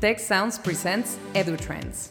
Tech 0.00 0.20
Sounds 0.20 0.58
presents 0.58 1.18
EduTrends. 1.32 2.10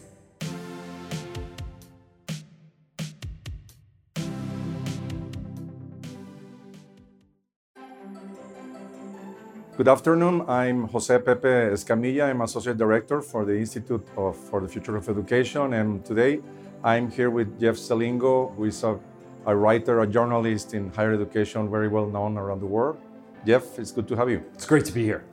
Good 9.77 9.87
afternoon. 9.87 10.45
I'm 10.47 10.87
Jose 10.87 11.19
Pepe 11.19 11.47
Escamilla. 11.47 12.29
I'm 12.31 12.41
Associate 12.41 12.75
Director 12.75 13.21
for 13.21 13.45
the 13.45 13.55
Institute 13.55 14.07
of, 14.17 14.35
for 14.35 14.61
the 14.61 14.67
Future 14.67 14.95
of 14.95 15.07
Education. 15.07 15.73
And 15.73 16.03
today 16.03 16.39
I'm 16.83 17.11
here 17.11 17.29
with 17.29 17.59
Jeff 17.59 17.75
Selingo, 17.75 18.55
who 18.55 18.63
is 18.63 18.83
a, 18.83 18.99
a 19.45 19.55
writer, 19.55 20.01
a 20.01 20.07
journalist 20.07 20.73
in 20.73 20.89
higher 20.89 21.13
education, 21.13 21.69
very 21.69 21.89
well 21.89 22.07
known 22.07 22.35
around 22.35 22.61
the 22.61 22.65
world. 22.65 22.97
Jeff, 23.45 23.77
it's 23.77 23.91
good 23.91 24.07
to 24.07 24.15
have 24.15 24.29
you. 24.29 24.43
It's 24.55 24.65
great 24.65 24.85
to 24.85 24.91
be 24.91 25.03
here. 25.03 25.23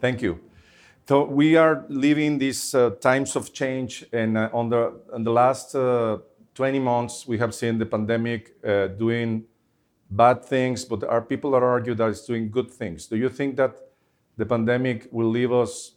Thank 0.00 0.22
you. 0.22 0.45
So 1.08 1.24
we 1.24 1.54
are 1.54 1.84
living 1.88 2.38
these 2.38 2.74
uh, 2.74 2.90
times 3.00 3.36
of 3.36 3.52
change, 3.52 4.04
and 4.12 4.36
uh, 4.36 4.50
on 4.52 4.70
the 4.70 4.92
on 5.12 5.22
the 5.22 5.30
last 5.30 5.74
uh, 5.76 6.18
20 6.54 6.80
months, 6.80 7.28
we 7.28 7.38
have 7.38 7.54
seen 7.54 7.78
the 7.78 7.86
pandemic 7.86 8.56
uh, 8.66 8.88
doing 8.88 9.44
bad 10.10 10.44
things, 10.44 10.84
but 10.84 11.00
there 11.00 11.10
are 11.10 11.22
people 11.22 11.52
that 11.52 11.62
argue 11.62 11.94
that 11.94 12.08
it's 12.08 12.26
doing 12.26 12.50
good 12.50 12.70
things. 12.70 13.06
Do 13.06 13.16
you 13.16 13.28
think 13.28 13.56
that 13.56 13.76
the 14.36 14.46
pandemic 14.46 15.08
will 15.12 15.30
leave 15.30 15.52
us? 15.52 15.92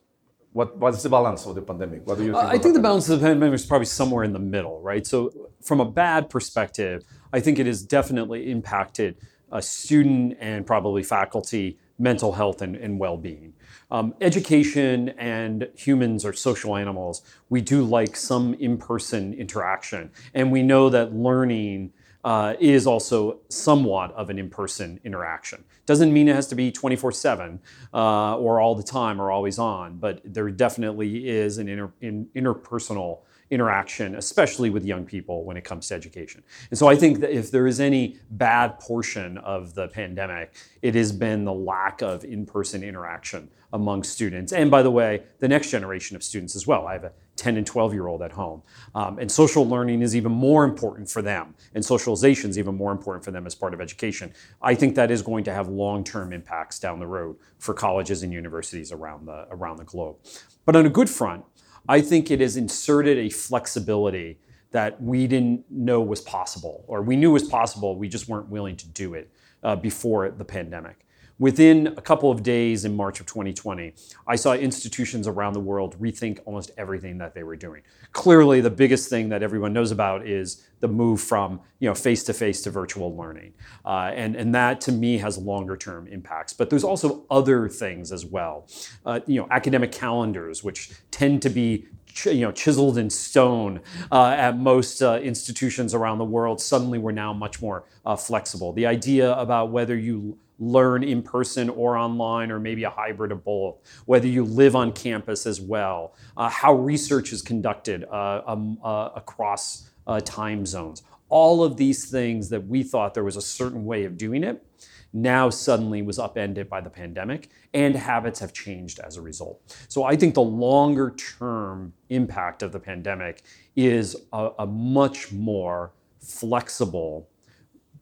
What 0.53 0.77
what's 0.77 1.01
the 1.01 1.09
balance 1.09 1.43
of 1.47 1.55
the 1.55 1.63
pandemic? 1.63 2.05
What 2.05 2.19
do 2.19 2.25
you 2.25 2.33
think? 2.33 2.45
I 2.45 2.59
think 2.59 2.75
the 2.75 2.81
balance 2.81 3.09
of 3.09 3.19
the 3.19 3.25
pandemic 3.25 3.55
is 3.55 3.65
probably 3.65 3.85
somewhere 3.85 4.23
in 4.23 4.33
the 4.33 4.45
middle, 4.55 4.79
right? 4.79 5.07
So 5.07 5.31
from 5.61 5.79
a 5.79 5.89
bad 5.89 6.29
perspective, 6.29 7.03
I 7.33 7.39
think 7.39 7.57
it 7.57 7.65
has 7.65 7.81
definitely 7.81 8.51
impacted 8.51 9.17
a 9.51 9.61
student 9.61 10.37
and 10.39 10.67
probably 10.67 11.01
faculty 11.01 11.79
mental 11.99 12.31
health 12.31 12.61
and, 12.61 12.75
and 12.75 12.97
well-being. 12.97 13.53
Um, 13.91 14.13
education 14.21 15.09
and 15.09 15.67
humans 15.75 16.25
are 16.25 16.33
social 16.33 16.75
animals. 16.75 17.21
We 17.49 17.61
do 17.61 17.83
like 17.83 18.15
some 18.15 18.53
in-person 18.55 19.33
interaction, 19.33 20.11
and 20.33 20.51
we 20.51 20.63
know 20.63 20.89
that 20.89 21.13
learning 21.13 21.91
uh, 22.23 22.55
is 22.59 22.85
also 22.85 23.39
somewhat 23.49 24.11
of 24.11 24.29
an 24.29 24.37
in-person 24.37 24.99
interaction. 25.03 25.63
Doesn't 25.85 26.11
mean 26.13 26.27
it 26.27 26.35
has 26.35 26.47
to 26.47 26.55
be 26.55 26.71
24/7 26.71 27.59
uh, 27.93 28.37
or 28.37 28.59
all 28.59 28.75
the 28.75 28.83
time 28.83 29.21
or 29.21 29.31
always 29.31 29.57
on, 29.57 29.97
but 29.97 30.21
there 30.25 30.49
definitely 30.51 31.27
is 31.27 31.57
an 31.57 31.67
inter- 31.67 31.93
in, 32.01 32.27
interpersonal 32.35 33.19
interaction, 33.51 34.15
especially 34.15 34.69
with 34.69 34.85
young 34.85 35.05
people 35.05 35.43
when 35.43 35.57
it 35.57 35.63
comes 35.63 35.87
to 35.87 35.95
education. 35.95 36.43
And 36.69 36.77
so 36.77 36.87
I 36.87 36.95
think 36.95 37.19
that 37.21 37.31
if 37.31 37.51
there 37.51 37.67
is 37.67 37.79
any 37.79 38.17
bad 38.31 38.79
portion 38.79 39.37
of 39.39 39.73
the 39.73 39.87
pandemic, 39.87 40.55
it 40.81 40.95
has 40.95 41.11
been 41.11 41.45
the 41.45 41.53
lack 41.53 42.01
of 42.01 42.23
in 42.23 42.45
person 42.45 42.83
interaction 42.83 43.49
among 43.73 44.03
students. 44.03 44.53
And 44.53 44.69
by 44.69 44.83
the 44.83 44.91
way, 44.91 45.23
the 45.39 45.47
next 45.47 45.69
generation 45.71 46.15
of 46.15 46.23
students 46.23 46.55
as 46.55 46.65
well. 46.67 46.87
I 46.87 46.93
have 46.93 47.03
a 47.03 47.11
10 47.39 47.55
and 47.55 47.65
12 47.65 47.93
year 47.93 48.07
old 48.07 48.21
at 48.21 48.33
home. 48.33 48.61
Um, 48.93 49.17
and 49.17 49.31
social 49.31 49.67
learning 49.67 50.01
is 50.01 50.15
even 50.15 50.31
more 50.31 50.65
important 50.65 51.09
for 51.09 51.21
them, 51.21 51.55
and 51.73 51.83
socialization 51.83 52.49
is 52.49 52.59
even 52.59 52.75
more 52.75 52.91
important 52.91 53.23
for 53.23 53.31
them 53.31 53.47
as 53.47 53.55
part 53.55 53.73
of 53.73 53.79
education. 53.79 54.33
I 54.61 54.75
think 54.75 54.95
that 54.95 55.09
is 55.09 55.21
going 55.21 55.45
to 55.45 55.53
have 55.53 55.69
long 55.69 56.03
term 56.03 56.33
impacts 56.33 56.79
down 56.79 56.99
the 56.99 57.07
road 57.07 57.37
for 57.57 57.73
colleges 57.73 58.23
and 58.23 58.33
universities 58.33 58.91
around 58.91 59.25
the, 59.25 59.47
around 59.51 59.77
the 59.77 59.85
globe. 59.85 60.17
But 60.65 60.75
on 60.75 60.85
a 60.85 60.89
good 60.89 61.09
front, 61.09 61.45
I 61.89 62.01
think 62.01 62.29
it 62.29 62.39
has 62.39 62.55
inserted 62.55 63.17
a 63.17 63.29
flexibility 63.31 64.37
that 64.69 65.01
we 65.01 65.25
didn't 65.25 65.65
know 65.71 65.99
was 66.01 66.21
possible, 66.21 66.85
or 66.87 67.01
we 67.01 67.15
knew 67.15 67.31
was 67.31 67.47
possible, 67.47 67.97
we 67.97 68.07
just 68.07 68.29
weren't 68.29 68.47
willing 68.47 68.77
to 68.77 68.87
do 68.87 69.15
it 69.15 69.31
uh, 69.63 69.75
before 69.75 70.29
the 70.29 70.45
pandemic. 70.45 71.07
Within 71.39 71.87
a 71.95 72.01
couple 72.01 72.29
of 72.29 72.43
days 72.43 72.83
in 72.83 72.97
March 72.97 73.21
of 73.21 73.25
2020, 73.25 73.93
I 74.27 74.35
saw 74.35 74.53
institutions 74.53 75.25
around 75.25 75.53
the 75.53 75.61
world 75.61 75.97
rethink 75.97 76.39
almost 76.45 76.71
everything 76.77 77.17
that 77.19 77.33
they 77.33 77.43
were 77.43 77.55
doing. 77.55 77.81
Clearly, 78.11 78.59
the 78.59 78.69
biggest 78.69 79.09
thing 79.09 79.29
that 79.29 79.41
everyone 79.41 79.71
knows 79.71 79.91
about 79.91 80.27
is 80.27 80.67
the 80.81 80.89
move 80.89 81.21
from 81.21 81.61
you 81.79 81.87
know 81.87 81.95
face 81.95 82.25
to 82.25 82.33
face 82.33 82.61
to 82.63 82.71
virtual 82.71 83.15
learning, 83.15 83.53
uh, 83.85 84.11
and 84.13 84.35
and 84.35 84.53
that 84.53 84.81
to 84.81 84.91
me 84.91 85.17
has 85.19 85.37
longer 85.37 85.77
term 85.77 86.07
impacts. 86.07 86.51
But 86.51 86.69
there's 86.69 86.83
also 86.83 87.25
other 87.31 87.69
things 87.69 88.11
as 88.11 88.25
well. 88.25 88.67
Uh, 89.05 89.21
you 89.25 89.39
know, 89.39 89.47
academic 89.49 89.93
calendars, 89.93 90.61
which 90.61 90.91
tend 91.09 91.41
to 91.43 91.49
be 91.49 91.87
you 92.25 92.41
know, 92.41 92.51
chiseled 92.51 92.97
in 92.97 93.09
stone 93.09 93.79
uh, 94.11 94.31
at 94.31 94.57
most 94.57 95.01
uh, 95.01 95.19
institutions 95.21 95.93
around 95.93 96.17
the 96.17 96.25
world, 96.25 96.59
suddenly 96.59 96.97
we're 96.97 97.11
now 97.11 97.31
much 97.31 97.61
more 97.61 97.85
uh, 98.05 98.15
flexible. 98.15 98.73
The 98.73 98.87
idea 98.87 99.33
about 99.35 99.71
whether 99.71 99.95
you 99.95 100.37
learn 100.59 101.03
in 101.03 101.21
person 101.21 101.69
or 101.69 101.97
online, 101.97 102.51
or 102.51 102.59
maybe 102.59 102.83
a 102.83 102.89
hybrid 102.89 103.31
of 103.31 103.43
both, 103.43 103.77
whether 104.05 104.27
you 104.27 104.43
live 104.43 104.75
on 104.75 104.91
campus 104.91 105.45
as 105.45 105.59
well, 105.61 106.15
uh, 106.37 106.49
how 106.49 106.73
research 106.73 107.31
is 107.31 107.41
conducted 107.41 108.03
uh, 108.05 108.41
um, 108.45 108.77
uh, 108.83 109.09
across 109.15 109.89
uh, 110.07 110.19
time 110.19 110.65
zones. 110.65 111.03
All 111.29 111.63
of 111.63 111.77
these 111.77 112.09
things 112.09 112.49
that 112.49 112.67
we 112.67 112.83
thought 112.83 113.13
there 113.13 113.23
was 113.23 113.37
a 113.37 113.41
certain 113.41 113.85
way 113.85 114.03
of 114.03 114.17
doing 114.17 114.43
it 114.43 114.65
now 115.13 115.49
suddenly 115.49 116.01
was 116.01 116.19
upended 116.19 116.69
by 116.69 116.81
the 116.81 116.89
pandemic, 116.89 117.49
and 117.73 117.95
habits 117.95 118.39
have 118.39 118.53
changed 118.53 118.99
as 118.99 119.17
a 119.17 119.21
result. 119.21 119.59
So 119.87 120.03
I 120.03 120.15
think 120.15 120.35
the 120.35 120.41
longer 120.41 121.11
term 121.11 121.93
impact 122.09 122.61
of 122.63 122.71
the 122.71 122.79
pandemic 122.79 123.43
is 123.75 124.15
a, 124.33 124.51
a 124.59 124.67
much 124.67 125.31
more 125.31 125.93
flexible 126.19 127.27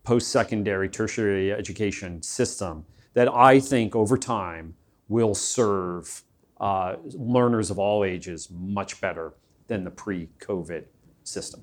post-secondary 0.07 0.87
tertiary 0.87 1.51
education 1.51 2.11
system 2.23 2.85
that 3.13 3.27
I 3.27 3.59
think 3.59 3.93
over 3.93 4.17
time 4.17 4.65
will 5.09 5.35
serve 5.35 6.23
uh, 6.61 6.95
learners 7.35 7.67
of 7.73 7.77
all 7.77 8.05
ages 8.05 8.49
much 8.79 9.01
better 9.01 9.27
than 9.69 9.83
the 9.83 9.91
pre-COVID 9.91 10.83
system. 11.23 11.61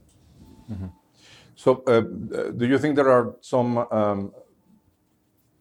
Mm-hmm. 0.70 0.90
So, 1.56 1.82
uh, 1.86 2.02
do 2.60 2.66
you 2.66 2.78
think 2.78 2.96
there 2.96 3.10
are 3.16 3.34
some 3.40 3.70
um, 4.00 4.32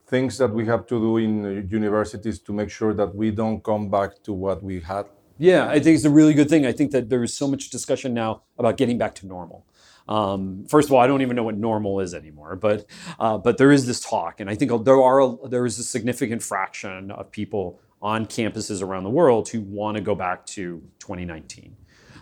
things 0.07 0.37
that 0.37 0.51
we 0.57 0.65
have 0.65 0.85
to 0.87 0.95
do 1.07 1.17
in 1.25 1.33
universities 1.69 2.37
to 2.39 2.51
make 2.51 2.69
sure 2.69 2.93
that 2.93 3.15
we 3.15 3.31
don't 3.31 3.63
come 3.63 3.89
back 3.89 4.11
to 4.23 4.33
what 4.33 4.61
we 4.61 4.81
had? 4.81 5.05
Yeah, 5.37 5.69
I 5.75 5.79
think 5.79 5.95
it's 5.95 6.09
a 6.13 6.15
really 6.19 6.33
good 6.33 6.49
thing. 6.49 6.65
I 6.65 6.73
think 6.73 6.91
that 6.91 7.09
there 7.09 7.23
is 7.23 7.33
so 7.41 7.47
much 7.47 7.69
discussion 7.69 8.13
now 8.13 8.43
about 8.57 8.75
getting 8.77 8.97
back 8.97 9.15
to 9.19 9.27
normal. 9.27 9.65
Um, 10.07 10.65
first 10.67 10.89
of 10.89 10.93
all, 10.93 10.99
I 10.99 11.07
don't 11.07 11.21
even 11.21 11.35
know 11.35 11.43
what 11.43 11.57
normal 11.57 11.99
is 11.99 12.13
anymore, 12.13 12.55
but 12.55 12.85
uh, 13.19 13.37
but 13.37 13.57
there 13.57 13.71
is 13.71 13.85
this 13.85 13.99
talk, 13.99 14.39
and 14.39 14.49
I 14.49 14.55
think 14.55 14.83
there 14.83 15.01
are 15.01 15.37
there 15.47 15.65
is 15.65 15.79
a 15.79 15.83
significant 15.83 16.43
fraction 16.43 17.11
of 17.11 17.31
people 17.31 17.79
on 18.01 18.25
campuses 18.25 18.81
around 18.81 19.03
the 19.03 19.09
world 19.09 19.47
who 19.47 19.61
want 19.61 19.95
to 19.95 20.03
go 20.03 20.13
back 20.13 20.45
to 20.45 20.81
2019. 20.99 21.75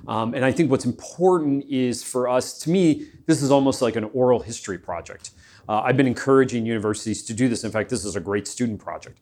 Um, 0.08 0.34
and 0.34 0.46
I 0.46 0.52
think 0.52 0.70
what's 0.72 0.86
important 0.86 1.66
is 1.70 2.04
for 2.04 2.28
us, 2.28 2.58
to 2.60 2.70
me, 2.70 3.08
this 3.26 3.42
is 3.42 3.52
almost 3.52 3.82
like 3.82 3.96
an 3.96 4.06
oral 4.06 4.40
history 4.40 4.78
project. 4.78 5.32
Uh, 5.68 5.82
I've 5.82 5.98
been 5.98 6.08
encouraging 6.08 6.66
universities 6.66 7.24
to 7.24 7.34
do 7.34 7.48
this. 7.48 7.64
In 7.64 7.72
fact, 7.72 7.90
this 7.90 8.06
is 8.06 8.16
a 8.16 8.20
great 8.20 8.48
student 8.48 8.80
project. 8.80 9.20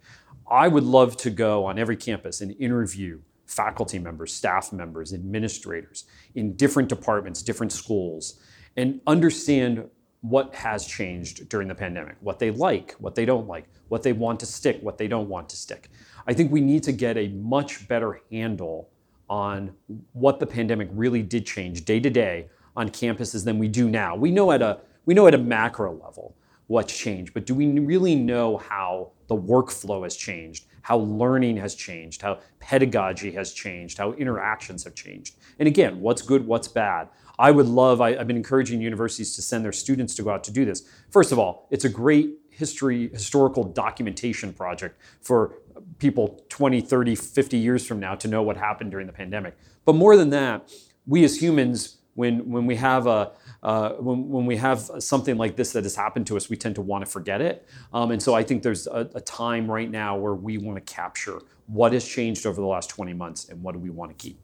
I 0.50 0.68
would 0.68 0.84
love 0.84 1.16
to 1.18 1.30
go 1.30 1.66
on 1.66 1.78
every 1.78 1.96
campus 1.96 2.42
and 2.42 2.56
interview 2.60 3.20
faculty 3.50 3.98
members, 3.98 4.32
staff 4.32 4.72
members, 4.72 5.12
administrators 5.12 6.06
in 6.36 6.56
different 6.56 6.88
departments, 6.88 7.42
different 7.42 7.72
schools, 7.72 8.40
and 8.78 9.02
understand 9.08 9.90
what 10.22 10.54
has 10.54 10.86
changed 10.86 11.50
during 11.50 11.68
the 11.68 11.74
pandemic, 11.74 12.16
what 12.22 12.38
they 12.38 12.52
like, 12.52 12.92
what 13.00 13.16
they 13.16 13.26
don't 13.26 13.48
like, 13.48 13.68
what 13.88 14.04
they 14.04 14.14
want 14.14 14.40
to 14.40 14.46
stick, 14.46 14.78
what 14.82 15.00
they 15.00 15.08
don't 15.08 15.28
want 15.28 15.50
to 15.50 15.56
stick. 15.56 15.90
I 16.28 16.34
think 16.34 16.52
we 16.52 16.62
need 16.62 16.84
to 16.84 16.92
get 16.92 17.18
a 17.18 17.30
much 17.30 17.88
better 17.88 18.22
handle 18.32 18.90
on 19.30 19.74
what 20.14 20.40
the 20.40 20.46
pandemic 20.46 20.90
really 20.92 21.24
did 21.24 21.46
change 21.46 21.86
day 21.86 22.00
to 22.00 22.10
day 22.10 22.50
on 22.76 22.90
campuses 22.90 23.44
than 23.44 23.58
we 23.58 23.68
do 23.68 23.90
now. 23.90 24.16
We 24.16 24.30
know 24.30 24.52
at 24.52 24.62
a 24.62 24.80
we 25.06 25.16
know 25.16 25.26
at 25.26 25.34
a 25.34 25.40
macro 25.40 25.94
level 25.94 26.36
what's 26.68 26.96
changed, 26.96 27.34
but 27.34 27.48
do 27.48 27.56
we 27.56 27.68
really 27.80 28.14
know 28.14 28.58
how 28.58 29.12
the 29.30 29.38
workflow 29.38 30.04
has 30.04 30.18
changed, 30.18 30.66
how 30.82 30.98
learning 30.98 31.56
has 31.58 31.76
changed, 31.76 32.22
how 32.22 32.40
pedagogy 32.60 33.32
has 33.32 33.54
changed, 33.54 33.98
how 33.98 34.12
interactions 34.14 34.84
have 34.84 34.96
changed? 34.96 35.36
And 35.60 35.68
again, 35.68 36.02
what's 36.02 36.22
good, 36.22 36.46
what's 36.46 36.68
bad? 36.68 37.08
I 37.38 37.52
would 37.52 37.68
love, 37.68 38.02
I, 38.02 38.16
have 38.16 38.28
been 38.28 38.36
encouraging 38.36 38.82
universities 38.82 39.36
to 39.36 39.42
send 39.42 39.64
their 39.64 39.72
students 39.72 40.16
to 40.16 40.24
go 40.24 40.32
out 40.32 40.44
to 40.46 40.52
do 40.52 40.66
this. 40.66 40.84
First 41.10 41.32
of 41.32 41.40
all, 41.40 41.68
it's 41.70 41.86
a 41.86 41.90
great 41.90 42.40
history, 42.50 43.10
historical 43.10 43.64
documentation 43.64 44.52
project 44.52 45.00
for 45.22 45.60
people 46.00 46.44
20, 46.50 46.82
30, 46.82 47.16
50 47.16 47.58
years 47.58 47.86
from 47.88 48.00
now 48.00 48.16
to 48.16 48.28
know 48.28 48.44
what 48.44 48.58
happened 48.58 48.92
during 48.92 49.08
the 49.08 49.14
pandemic. 49.14 49.56
But 49.86 49.94
more 49.94 50.18
than 50.18 50.32
that, 50.32 50.70
we 51.08 51.24
as 51.24 51.42
humans, 51.42 51.99
when, 52.20 52.50
when 52.50 52.66
we 52.66 52.76
have 52.76 53.08
a, 53.08 53.32
uh, 53.64 53.92
when, 53.94 54.28
when 54.28 54.46
we 54.46 54.58
have 54.58 54.80
something 55.00 55.38
like 55.38 55.56
this 55.56 55.72
that 55.72 55.84
has 55.86 55.96
happened 55.96 56.28
to 56.28 56.36
us, 56.36 56.50
we 56.50 56.58
tend 56.58 56.76
to 56.76 56.82
want 56.82 57.02
to 57.06 57.10
forget 57.10 57.40
it. 57.40 57.66
Um, 57.94 58.12
and 58.12 58.22
so 58.22 58.34
I 58.34 58.44
think 58.44 58.62
there's 58.62 58.88
a, 58.88 59.10
a 59.16 59.22
time 59.22 59.72
right 59.72 59.90
now 59.90 60.18
where 60.18 60.36
we 60.36 60.58
want 60.58 60.76
to 60.86 60.94
capture 60.94 61.40
what 61.68 61.94
has 61.94 62.06
changed 62.06 62.46
over 62.46 62.60
the 62.60 62.68
last 62.76 62.90
20 62.90 63.14
months 63.14 63.48
and 63.48 63.64
what 63.64 63.72
do 63.72 63.80
we 63.80 63.90
want 63.90 64.10
to 64.12 64.18
keep. 64.26 64.38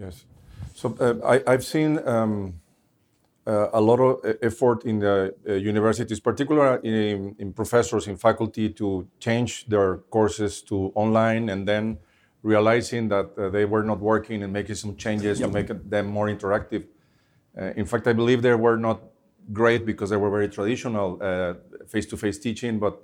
Yes. 0.00 0.24
So 0.74 0.84
uh, 0.98 1.40
I, 1.46 1.52
have 1.52 1.64
seen 1.64 2.00
um, 2.08 2.54
uh, 3.46 3.68
a 3.72 3.80
lot 3.80 4.00
of 4.00 4.36
effort 4.42 4.84
in 4.84 4.98
the 4.98 5.32
uh, 5.48 5.52
universities, 5.52 6.18
particularly 6.18 6.80
in, 7.12 7.36
in, 7.38 7.52
professors, 7.52 8.08
in 8.08 8.16
faculty, 8.16 8.68
to 8.70 9.06
change 9.20 9.66
their 9.66 9.98
courses 10.16 10.60
to 10.62 10.90
online 10.96 11.50
and 11.50 11.68
then 11.68 11.98
realizing 12.42 13.08
that 13.08 13.30
uh, 13.38 13.48
they 13.50 13.64
were 13.64 13.82
not 13.84 14.00
working 14.00 14.42
and 14.42 14.52
making 14.52 14.74
some 14.74 14.96
changes 14.96 15.38
Yep. 15.40 15.48
to 15.48 15.52
make 15.54 15.70
it- 15.70 15.90
them 15.90 16.06
more 16.06 16.26
interactive. 16.28 16.84
Uh, 17.56 17.72
in 17.76 17.86
fact, 17.86 18.06
I 18.06 18.12
believe 18.12 18.42
they 18.42 18.54
were 18.54 18.76
not 18.78 19.00
great 19.52 19.84
because 19.86 20.10
they 20.10 20.16
were 20.16 20.30
very 20.30 20.48
traditional 20.48 21.18
uh, 21.20 21.54
face-to-face 21.86 22.38
teaching. 22.38 22.78
But 22.78 23.00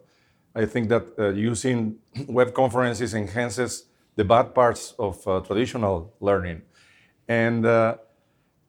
I 0.54 0.66
think 0.66 0.88
that 0.88 1.04
uh, 1.18 1.28
using 1.30 1.96
web 2.28 2.52
conferences 2.54 3.14
enhances 3.14 3.84
the 4.16 4.24
bad 4.24 4.54
parts 4.54 4.94
of 4.98 5.26
uh, 5.28 5.40
traditional 5.40 6.12
learning. 6.20 6.62
And 7.28 7.64
uh, 7.66 7.96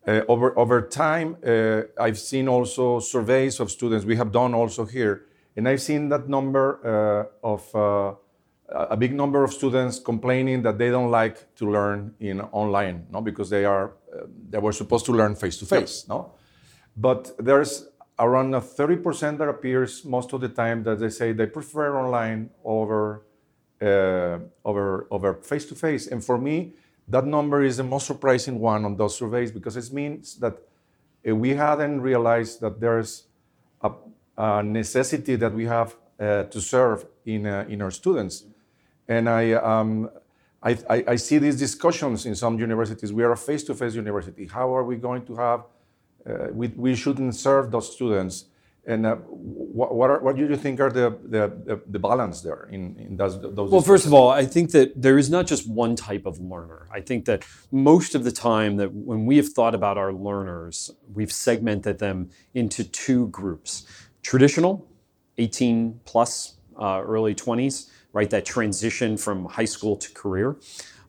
uh, 0.08 0.22
over, 0.28 0.58
over 0.58 0.82
time, 0.82 1.38
uh, 1.46 1.82
I've 2.00 2.20
seen 2.20 2.48
also 2.48 3.00
surveys 3.00 3.60
of 3.60 3.72
students 3.72 4.06
we 4.06 4.16
have 4.18 4.32
done 4.32 4.54
also 4.54 4.86
here, 4.86 5.26
and 5.56 5.68
I've 5.68 5.82
seen 5.82 6.10
that 6.10 6.28
number 6.28 6.80
uh, 7.44 7.48
of 7.48 7.76
uh, 7.76 8.16
a 8.72 8.98
big 8.98 9.14
number 9.14 9.44
of 9.44 9.54
students 9.54 10.00
complaining 10.00 10.62
that 10.64 10.78
they 10.78 10.90
don't 10.90 11.12
like 11.12 11.56
to 11.56 11.70
learn 11.70 12.14
in 12.20 12.42
online, 12.42 13.08
no, 13.12 13.22
because 13.22 13.50
they 13.50 13.66
are 13.66 13.94
uh, 14.14 14.26
they 14.50 14.60
were 14.60 14.72
supposed 14.72 15.06
to 15.06 15.12
learn 15.12 15.36
face 15.36 15.58
to 15.58 15.66
face, 15.66 16.06
no. 16.08 16.34
But 16.96 17.32
there's 17.38 17.88
around 18.20 18.54
a 18.54 18.60
30% 18.60 19.38
that 19.38 19.48
appears 19.48 20.04
most 20.04 20.34
of 20.34 20.42
the 20.42 20.50
time 20.50 20.84
that 20.84 21.00
they 21.00 21.10
say 21.10 21.32
they 21.32 21.46
prefer 21.46 21.98
online 21.98 22.50
over 22.64 23.24
uh, 23.82 24.40
over 24.66 25.08
over 25.10 25.36
face 25.36 25.66
to 25.66 25.76
face. 25.76 26.08
And 26.08 26.24
for 26.24 26.38
me, 26.38 26.74
that 27.08 27.26
number 27.26 27.64
is 27.64 27.78
the 27.78 27.84
most 27.84 28.06
surprising 28.06 28.60
one 28.60 28.86
on 28.86 28.98
those 28.98 29.16
surveys 29.16 29.52
because 29.52 29.78
it 29.78 29.92
means 29.94 30.36
that 30.36 30.58
uh, 31.28 31.36
we 31.36 31.56
hadn't 31.56 32.02
realized 32.02 32.60
that 32.62 32.80
there's 32.80 33.26
a, 33.82 33.92
a 34.38 34.64
necessity 34.64 35.36
that 35.38 35.54
we 35.54 35.66
have 35.66 35.96
uh, 36.20 36.44
to 36.44 36.60
serve 36.60 37.06
in 37.26 37.46
uh, 37.46 37.66
in 37.70 37.82
our 37.82 37.92
students. 37.92 38.44
And 39.10 39.28
I, 39.28 39.54
um, 39.54 40.10
I, 40.62 40.78
I, 40.90 41.04
I 41.08 41.16
see 41.16 41.40
these 41.40 41.58
discussions 41.58 42.26
in 42.28 42.36
some 42.36 42.60
universities. 42.60 43.12
We 43.12 43.24
are 43.24 43.32
a 43.32 43.38
face-to-face 43.38 43.96
university. 43.96 44.46
How 44.46 44.74
are 44.74 44.84
we 44.84 44.96
going 44.96 45.26
to 45.26 45.36
have? 45.36 45.64
Uh, 46.30 46.48
we, 46.52 46.68
we 46.68 46.96
shouldn't 46.96 47.36
serve 47.36 47.72
those 47.72 47.92
students. 47.94 48.46
And 48.86 49.06
uh, 49.06 49.16
what, 49.16 49.96
what, 49.96 50.10
are, 50.12 50.20
what 50.20 50.36
do 50.36 50.48
you 50.48 50.56
think 50.56 50.80
are 50.80 50.92
the, 50.92 51.18
the, 51.24 51.52
the, 51.66 51.82
the 51.88 52.00
balance 52.00 52.42
there 52.42 52.70
in, 52.72 52.96
in 52.98 53.18
those, 53.18 53.42
those 53.42 53.72
Well, 53.72 53.82
first 53.82 54.06
of 54.06 54.14
all, 54.14 54.30
I 54.30 54.46
think 54.46 54.72
that 54.72 55.02
there 55.02 55.18
is 55.18 55.30
not 55.30 55.48
just 55.48 55.68
one 55.68 55.96
type 55.96 56.26
of 56.28 56.40
learner. 56.40 56.88
I 56.92 57.02
think 57.02 57.26
that 57.26 57.46
most 57.72 58.14
of 58.14 58.24
the 58.24 58.32
time 58.32 58.78
that 58.78 58.94
when 58.94 59.26
we 59.26 59.38
have 59.38 59.50
thought 59.50 59.74
about 59.74 59.98
our 59.98 60.14
learners, 60.14 60.92
we've 61.14 61.32
segmented 61.32 61.98
them 61.98 62.30
into 62.54 62.84
two 62.84 63.28
groups. 63.30 63.86
Traditional, 64.22 64.88
18 65.38 66.00
plus, 66.06 66.56
uh, 66.80 67.02
early 67.04 67.36
20s, 67.36 67.90
right? 68.14 68.30
That 68.30 68.46
transition 68.46 69.18
from 69.18 69.46
high 69.46 69.66
school 69.66 69.96
to 69.98 70.12
career. 70.14 70.58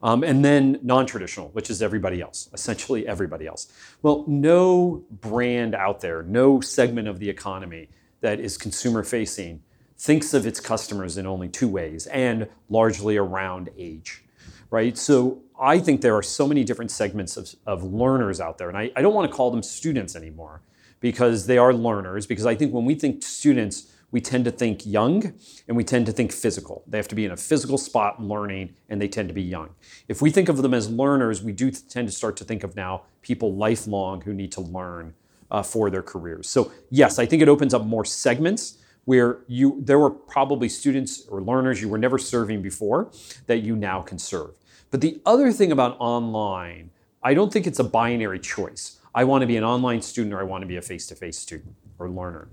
Um, 0.03 0.23
and 0.25 0.45
then 0.45 0.79
non 0.83 1.05
traditional, 1.07 1.49
which 1.49 1.69
is 1.69 1.83
everybody 1.83 2.21
else, 2.23 2.49
essentially 2.55 3.07
everybody 3.07 3.47
else. 3.47 3.71
Well, 4.03 4.25
no 4.27 5.05
brand 5.11 5.75
out 5.75 6.01
there, 6.01 6.23
no 6.23 6.61
segment 6.61 7.07
of 7.07 7.19
the 7.19 7.29
economy 7.29 7.89
that 8.21 8.41
is 8.41 8.57
consumer 8.57 9.03
facing 9.03 9.63
thinks 9.99 10.33
of 10.33 10.47
its 10.47 10.61
customers 10.61 11.19
in 11.19 11.27
only 11.27 11.49
two 11.49 11.69
ways 11.69 12.07
and 12.07 12.49
largely 12.71 13.19
around 13.19 13.69
age, 13.77 14.25
right? 14.71 14.97
So 14.97 15.43
I 15.61 15.79
think 15.79 16.01
there 16.01 16.17
are 16.17 16.23
so 16.23 16.47
many 16.49 16.65
different 16.65 16.91
segments 16.91 17.37
of, 17.37 17.55
of 17.67 17.85
learners 17.85 18.41
out 18.41 18.57
there. 18.57 18.71
And 18.71 18.79
I, 18.79 18.91
I 18.97 19.03
don't 19.03 19.13
want 19.13 19.31
to 19.31 19.37
call 19.37 19.51
them 19.51 19.63
students 19.63 20.17
anymore 20.17 20.63
because 21.01 21.47
they 21.47 21.59
are 21.59 21.75
learners, 21.75 22.27
because 22.27 22.47
I 22.47 22.55
think 22.55 22.73
when 22.73 22.87
we 22.87 22.95
think 22.95 23.23
students, 23.23 23.93
we 24.13 24.21
tend 24.21 24.45
to 24.45 24.51
think 24.51 24.85
young 24.85 25.33
and 25.69 25.77
we 25.77 25.85
tend 25.85 26.07
to 26.07 26.13
think 26.13 26.33
physical. 26.33 26.83
They 26.87 26.99
have 26.99 27.09
to 27.09 27.15
be 27.15 27.25
in 27.25 27.31
a 27.31 27.37
physical 27.37 27.79
spot 27.79 28.23
learning 28.23 28.75
and 28.89 29.01
they 29.01 29.09
tend 29.09 29.29
to 29.29 29.35
be 29.35 29.43
young. 29.43 29.71
If 30.09 30.21
we 30.21 30.31
think 30.31 30.49
of 30.49 30.63
them 30.63 30.75
as 30.75 30.91
learners, 30.91 31.43
we 31.43 31.53
do 31.53 31.71
tend 31.71 32.09
to 32.09 32.15
start 32.15 32.37
to 32.39 32.45
think 32.45 32.65
of 32.65 32.75
now 32.77 33.03
people 33.23 33.55
lifelong 33.55 34.23
who 34.23 34.33
need 34.33 34.53
to 34.53 34.61
learn 34.61 35.15
uh, 35.51 35.63
for 35.63 35.91
their 35.91 36.03
careers. 36.03 36.49
So, 36.49 36.73
yes, 36.91 37.19
I 37.19 37.27
think 37.27 37.43
it 37.43 37.49
opens 37.49 37.75
up 37.75 37.85
more 37.85 38.05
segments 38.05 38.79
where 39.05 39.39
you 39.49 39.81
there 39.81 39.99
were 39.99 40.11
probably 40.11 40.69
students 40.69 41.27
or 41.29 41.41
learners 41.41 41.81
you 41.81 41.89
were 41.89 41.99
never 41.99 42.19
serving 42.19 42.63
before 42.63 43.11
that 43.47 43.59
you 43.59 43.75
now 43.75 44.03
can 44.03 44.19
serve. 44.19 44.51
But 44.91 45.01
the 45.01 45.21
other 45.25 45.53
thing 45.53 45.73
about 45.73 45.97
online, 45.99 46.91
I 47.23 47.35
don't 47.35 47.53
think 47.53 47.67
it's 47.67 47.79
a 47.79 47.85
binary 47.85 48.39
choice. 48.39 48.99
I 49.15 49.25
want 49.25 49.43
to 49.43 49.47
be 49.47 49.57
an 49.57 49.65
online 49.65 50.03
student 50.03 50.35
or 50.35 50.41
I 50.41 50.45
want 50.45 50.63
to 50.63 50.67
be 50.67 50.77
a 50.77 50.83
face-to-face 50.83 51.39
student 51.39 51.75
or 51.99 52.09
learner. 52.09 52.49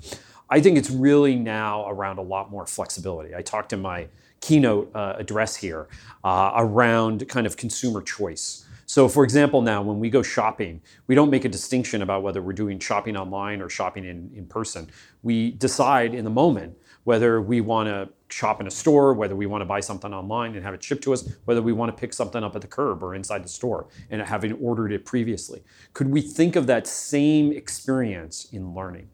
I 0.50 0.62
think 0.62 0.78
it's 0.78 0.90
really 0.90 1.36
now 1.36 1.88
around 1.90 2.20
a 2.20 2.22
lot 2.22 2.50
more 2.50 2.66
flexibility. 2.66 3.36
I 3.36 3.42
talked 3.42 3.74
in 3.74 3.82
my 3.82 4.08
keynote 4.40 4.92
uh, 4.96 5.16
address 5.18 5.56
here 5.56 5.88
uh, 6.24 6.54
around 6.56 7.28
kind 7.28 7.46
of 7.46 7.58
consumer 7.58 8.02
choice. 8.02 8.66
So, 8.86 9.10
for 9.10 9.26
example, 9.26 9.62
now 9.62 9.82
when 9.82 10.00
we 10.00 10.10
go 10.10 10.22
shopping, 10.22 10.82
we 11.08 11.16
don't 11.16 11.30
make 11.30 11.44
a 11.44 11.50
distinction 11.50 12.02
about 12.02 12.24
whether 12.24 12.42
we're 12.42 12.54
doing 12.54 12.80
shopping 12.80 13.18
online 13.18 13.62
or 13.62 13.70
shopping 13.70 14.06
in, 14.06 14.32
in 14.34 14.46
person. 14.46 14.90
We 15.24 15.52
decide 15.52 16.14
in 16.14 16.24
the 16.24 16.30
moment 16.30 16.78
whether 17.04 17.42
we 17.42 17.60
want 17.60 17.88
to 17.88 18.10
shop 18.30 18.62
in 18.62 18.68
a 18.68 18.72
store, 18.72 19.14
whether 19.14 19.36
we 19.36 19.46
want 19.46 19.62
to 19.62 19.66
buy 19.66 19.82
something 19.82 20.14
online 20.14 20.56
and 20.56 20.64
have 20.64 20.74
it 20.74 20.84
shipped 20.84 21.04
to 21.04 21.14
us, 21.14 21.30
whether 21.46 21.62
we 21.62 21.74
want 21.74 21.94
to 21.94 22.00
pick 22.00 22.14
something 22.14 22.44
up 22.44 22.56
at 22.56 22.62
the 22.62 22.68
curb 22.68 23.04
or 23.04 23.14
inside 23.16 23.44
the 23.44 23.50
store 23.50 23.88
and 24.10 24.22
having 24.22 24.54
ordered 24.54 24.94
it 24.94 25.04
previously. 25.04 25.64
Could 25.94 26.10
we 26.10 26.22
think 26.22 26.56
of 26.56 26.68
that 26.68 26.88
same 26.88 27.52
experience 27.52 28.48
in 28.54 28.74
learning? 28.74 29.10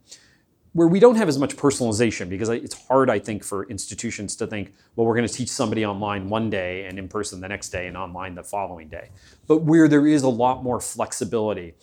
Where 0.73 0.87
we 0.87 0.99
don't 0.99 1.15
have 1.15 1.29
as 1.29 1.37
much 1.37 1.55
personalization 1.55 2.27
because 2.27 2.49
it's 2.49 2.87
hard, 2.87 3.09
I 3.09 3.19
think, 3.19 3.43
for 3.43 3.65
institutions 3.69 4.35
to 4.37 4.47
think, 4.47 4.73
well, 4.95 5.05
we're 5.05 5.15
going 5.15 5.27
to 5.27 5.33
teach 5.33 5.49
somebody 5.49 5.85
online 5.85 6.29
one 6.29 6.49
day 6.49 6.85
and 6.85 6.97
in 6.97 7.07
person 7.07 7.39
the 7.41 7.47
next 7.47 7.69
day 7.69 7.87
and 7.87 7.95
online 7.95 8.33
the 8.33 8.43
following 8.43 8.89
day. 8.89 9.09
But 9.47 9.61
where 9.61 9.87
there 9.87 10.07
is 10.07 10.23
a 10.23 10.29
lot 10.29 10.63
more 10.63 10.79
flexibility, 10.79 11.75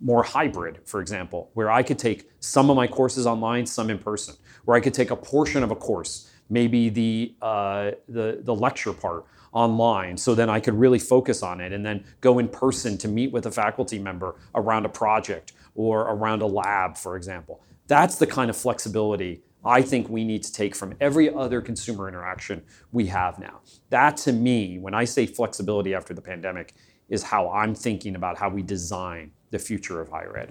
more 0.00 0.22
hybrid, 0.22 0.80
for 0.86 1.00
example, 1.00 1.50
where 1.52 1.70
I 1.70 1.82
could 1.82 1.98
take 1.98 2.30
some 2.40 2.70
of 2.70 2.76
my 2.76 2.86
courses 2.86 3.26
online, 3.26 3.66
some 3.66 3.90
in 3.90 3.98
person, 3.98 4.34
where 4.64 4.76
I 4.76 4.80
could 4.80 4.94
take 4.94 5.10
a 5.10 5.16
portion 5.16 5.62
of 5.62 5.70
a 5.70 5.76
course, 5.76 6.30
maybe 6.48 6.88
the, 6.88 7.34
uh, 7.42 7.90
the, 8.08 8.40
the 8.42 8.54
lecture 8.54 8.94
part 8.94 9.26
online 9.52 10.16
so 10.16 10.34
then 10.34 10.50
I 10.50 10.60
could 10.60 10.74
really 10.74 10.98
focus 10.98 11.42
on 11.42 11.60
it 11.60 11.72
and 11.72 11.84
then 11.84 12.04
go 12.20 12.38
in 12.38 12.48
person 12.48 12.98
to 12.98 13.08
meet 13.08 13.32
with 13.32 13.46
a 13.46 13.50
faculty 13.50 13.98
member 13.98 14.36
around 14.54 14.84
a 14.84 14.90
project 14.90 15.52
or 15.74 16.02
around 16.02 16.42
a 16.42 16.46
lab, 16.46 16.96
for 16.96 17.16
example. 17.16 17.60
That's 17.88 18.16
the 18.16 18.26
kind 18.26 18.48
of 18.50 18.56
flexibility 18.56 19.42
I 19.64 19.82
think 19.82 20.08
we 20.08 20.24
need 20.24 20.42
to 20.44 20.52
take 20.52 20.74
from 20.74 20.94
every 21.00 21.32
other 21.34 21.60
consumer 21.60 22.08
interaction 22.08 22.62
we 22.92 23.06
have 23.06 23.38
now. 23.38 23.60
That 23.90 24.16
to 24.18 24.32
me, 24.32 24.78
when 24.78 24.94
I 24.94 25.04
say 25.04 25.26
flexibility 25.26 25.94
after 25.94 26.14
the 26.14 26.22
pandemic, 26.22 26.74
is 27.08 27.22
how 27.22 27.50
I'm 27.50 27.74
thinking 27.74 28.14
about 28.14 28.38
how 28.38 28.50
we 28.50 28.62
design 28.62 29.32
the 29.50 29.58
future 29.58 30.00
of 30.00 30.10
higher 30.10 30.36
ed. 30.36 30.50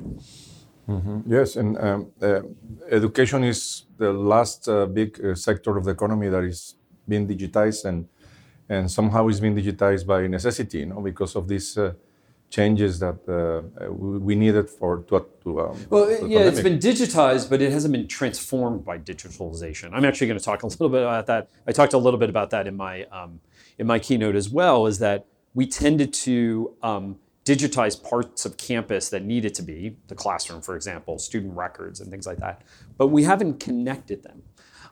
Yes, 1.27 1.55
and 1.55 1.77
um, 1.77 2.11
uh, 2.21 2.41
education 2.89 3.43
is 3.43 3.85
the 3.97 4.11
last 4.11 4.67
uh, 4.67 4.85
big 4.85 5.23
uh, 5.23 5.35
sector 5.35 5.77
of 5.77 5.83
the 5.85 5.91
economy 5.91 6.29
that 6.29 6.43
is 6.43 6.75
being 7.07 7.27
digitized, 7.27 7.85
and 7.85 8.07
and 8.69 8.89
somehow 8.91 9.27
is 9.27 9.39
being 9.39 9.55
digitized 9.55 10.05
by 10.05 10.27
necessity, 10.27 10.79
you 10.79 10.85
know, 10.87 11.01
because 11.01 11.35
of 11.35 11.47
this 11.47 11.77
uh, 11.77 11.93
changes 12.49 12.99
that 12.99 13.17
uh, 13.27 13.91
we 13.91 14.35
needed 14.35 14.69
for 14.69 15.03
to. 15.09 15.25
to 15.43 15.61
um, 15.61 15.77
Well, 15.89 16.09
yeah, 16.27 16.39
it's 16.41 16.61
been 16.61 16.79
digitized, 16.79 17.49
but 17.49 17.61
it 17.61 17.71
hasn't 17.71 17.91
been 17.91 18.07
transformed 18.07 18.85
by 18.85 18.97
digitalization. 18.97 19.89
I'm 19.93 20.05
actually 20.05 20.27
going 20.27 20.39
to 20.39 20.45
talk 20.45 20.63
a 20.63 20.67
little 20.67 20.89
bit 20.89 21.03
about 21.03 21.25
that. 21.27 21.49
I 21.67 21.71
talked 21.71 21.93
a 21.93 21.97
little 21.97 22.19
bit 22.19 22.29
about 22.29 22.49
that 22.51 22.67
in 22.67 22.75
my 22.75 23.03
um, 23.05 23.39
in 23.77 23.87
my 23.87 23.99
keynote 23.99 24.35
as 24.35 24.49
well. 24.49 24.87
Is 24.87 24.99
that 24.99 25.25
we 25.53 25.67
tended 25.67 26.13
to 26.13 26.73
um, 26.81 27.17
digitize 27.47 28.01
parts 28.01 28.45
of 28.45 28.57
campus 28.57 29.09
that 29.09 29.23
needed 29.23 29.53
to 29.55 29.61
be 29.61 29.95
the 30.07 30.15
classroom, 30.15 30.61
for 30.61 30.75
example, 30.75 31.17
student 31.17 31.55
records 31.55 31.99
and 31.99 32.11
things 32.11 32.27
like 32.27 32.39
that, 32.39 32.61
but 32.97 33.07
we 33.07 33.23
haven't 33.23 33.59
connected 33.59 34.23
them. 34.23 34.43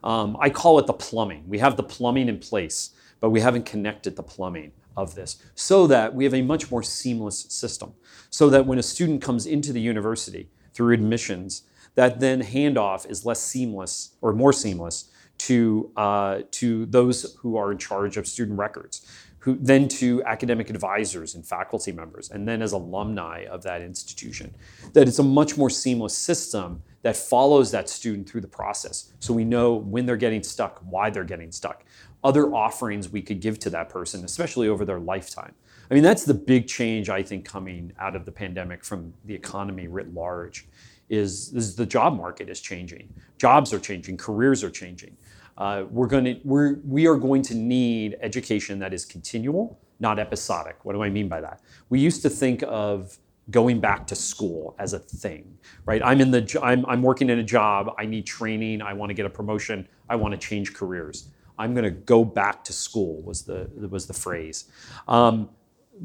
Um, 0.03 0.37
I 0.39 0.49
call 0.49 0.79
it 0.79 0.85
the 0.85 0.93
plumbing. 0.93 1.43
We 1.47 1.59
have 1.59 1.77
the 1.77 1.83
plumbing 1.83 2.29
in 2.29 2.39
place, 2.39 2.91
but 3.19 3.29
we 3.29 3.39
haven't 3.39 3.65
connected 3.65 4.15
the 4.15 4.23
plumbing 4.23 4.71
of 4.97 5.15
this 5.15 5.41
so 5.55 5.87
that 5.87 6.13
we 6.13 6.23
have 6.23 6.33
a 6.33 6.41
much 6.41 6.71
more 6.71 6.83
seamless 6.83 7.39
system. 7.49 7.93
So 8.29 8.49
that 8.49 8.65
when 8.65 8.79
a 8.79 8.83
student 8.83 9.21
comes 9.21 9.45
into 9.45 9.73
the 9.73 9.81
university 9.81 10.49
through 10.73 10.93
admissions, 10.93 11.63
that 11.95 12.19
then 12.19 12.41
handoff 12.41 13.09
is 13.09 13.25
less 13.25 13.41
seamless 13.41 14.15
or 14.21 14.33
more 14.33 14.53
seamless 14.53 15.11
to, 15.37 15.91
uh, 15.95 16.41
to 16.51 16.85
those 16.87 17.35
who 17.39 17.57
are 17.57 17.71
in 17.71 17.77
charge 17.77 18.17
of 18.17 18.27
student 18.27 18.57
records, 18.57 19.05
who, 19.39 19.57
then 19.61 19.87
to 19.87 20.23
academic 20.23 20.69
advisors 20.69 21.35
and 21.35 21.45
faculty 21.45 21.91
members, 21.91 22.31
and 22.31 22.47
then 22.47 22.61
as 22.61 22.71
alumni 22.71 23.45
of 23.49 23.61
that 23.63 23.81
institution. 23.81 24.55
That 24.93 25.07
it's 25.07 25.19
a 25.19 25.23
much 25.23 25.57
more 25.57 25.69
seamless 25.69 26.17
system 26.17 26.81
that 27.03 27.15
follows 27.15 27.69
that 27.71 27.87
student 27.87 28.27
through 28.27 28.41
the 28.41 28.47
process. 28.47 29.13
So 29.19 29.33
we 29.33 29.45
know 29.45 29.75
when 29.75 30.05
they're 30.05 30.17
getting 30.17 30.41
stuck, 30.41 30.81
why 30.89 31.11
they're 31.11 31.23
getting 31.23 31.51
stuck, 31.51 31.83
other 32.25 32.53
offerings 32.53 33.07
we 33.07 33.21
could 33.21 33.39
give 33.39 33.59
to 33.59 33.69
that 33.69 33.87
person, 33.87 34.25
especially 34.25 34.67
over 34.67 34.83
their 34.83 34.99
lifetime. 34.99 35.53
I 35.89 35.93
mean, 35.93 36.01
that's 36.01 36.25
the 36.25 36.33
big 36.33 36.67
change 36.67 37.07
I 37.07 37.21
think 37.21 37.45
coming 37.45 37.93
out 37.99 38.15
of 38.15 38.25
the 38.25 38.31
pandemic 38.31 38.83
from 38.83 39.13
the 39.25 39.35
economy 39.35 39.87
writ 39.87 40.11
large 40.11 40.67
is, 41.07 41.53
is 41.53 41.75
the 41.75 41.85
job 41.85 42.17
market 42.17 42.49
is 42.49 42.59
changing. 42.59 43.13
Jobs 43.37 43.71
are 43.71 43.79
changing, 43.79 44.17
careers 44.17 44.63
are 44.63 44.71
changing. 44.71 45.15
Uh, 45.57 45.85
we're 45.89 46.07
going 46.07 46.25
to 46.25 46.39
we're 46.43 46.79
we 46.83 47.07
are 47.07 47.15
going 47.15 47.41
to 47.41 47.55
need 47.55 48.17
education 48.21 48.79
that 48.79 48.93
is 48.93 49.05
continual, 49.05 49.79
not 50.01 50.19
episodic. 50.19 50.83
What 50.83 50.93
do 50.93 51.03
I 51.03 51.09
mean 51.09 51.29
by 51.29 51.39
that? 51.39 51.61
We 51.89 51.99
used 51.99 52.21
to 52.23 52.29
think 52.29 52.61
of 52.67 53.17
going 53.51 53.79
back 53.79 54.05
to 54.07 54.15
school 54.15 54.75
as 54.79 54.91
a 54.93 54.99
thing, 54.99 55.57
right? 55.85 56.01
I'm 56.03 56.19
in 56.19 56.31
the 56.31 56.59
I'm, 56.61 56.85
I'm 56.87 57.01
working 57.01 57.29
in 57.29 57.39
a 57.39 57.43
job. 57.43 57.93
I 57.97 58.05
need 58.05 58.25
training. 58.25 58.81
I 58.81 58.91
want 58.93 59.11
to 59.11 59.13
get 59.13 59.25
a 59.25 59.29
promotion. 59.29 59.87
I 60.09 60.17
want 60.17 60.33
to 60.33 60.37
change 60.37 60.73
careers. 60.73 61.29
I'm 61.57 61.73
going 61.73 61.83
to 61.83 61.91
go 61.91 62.23
back 62.23 62.63
to 62.65 62.73
school 62.73 63.21
was 63.21 63.43
the 63.43 63.69
was 63.89 64.07
the 64.07 64.13
phrase. 64.13 64.65
Um, 65.07 65.49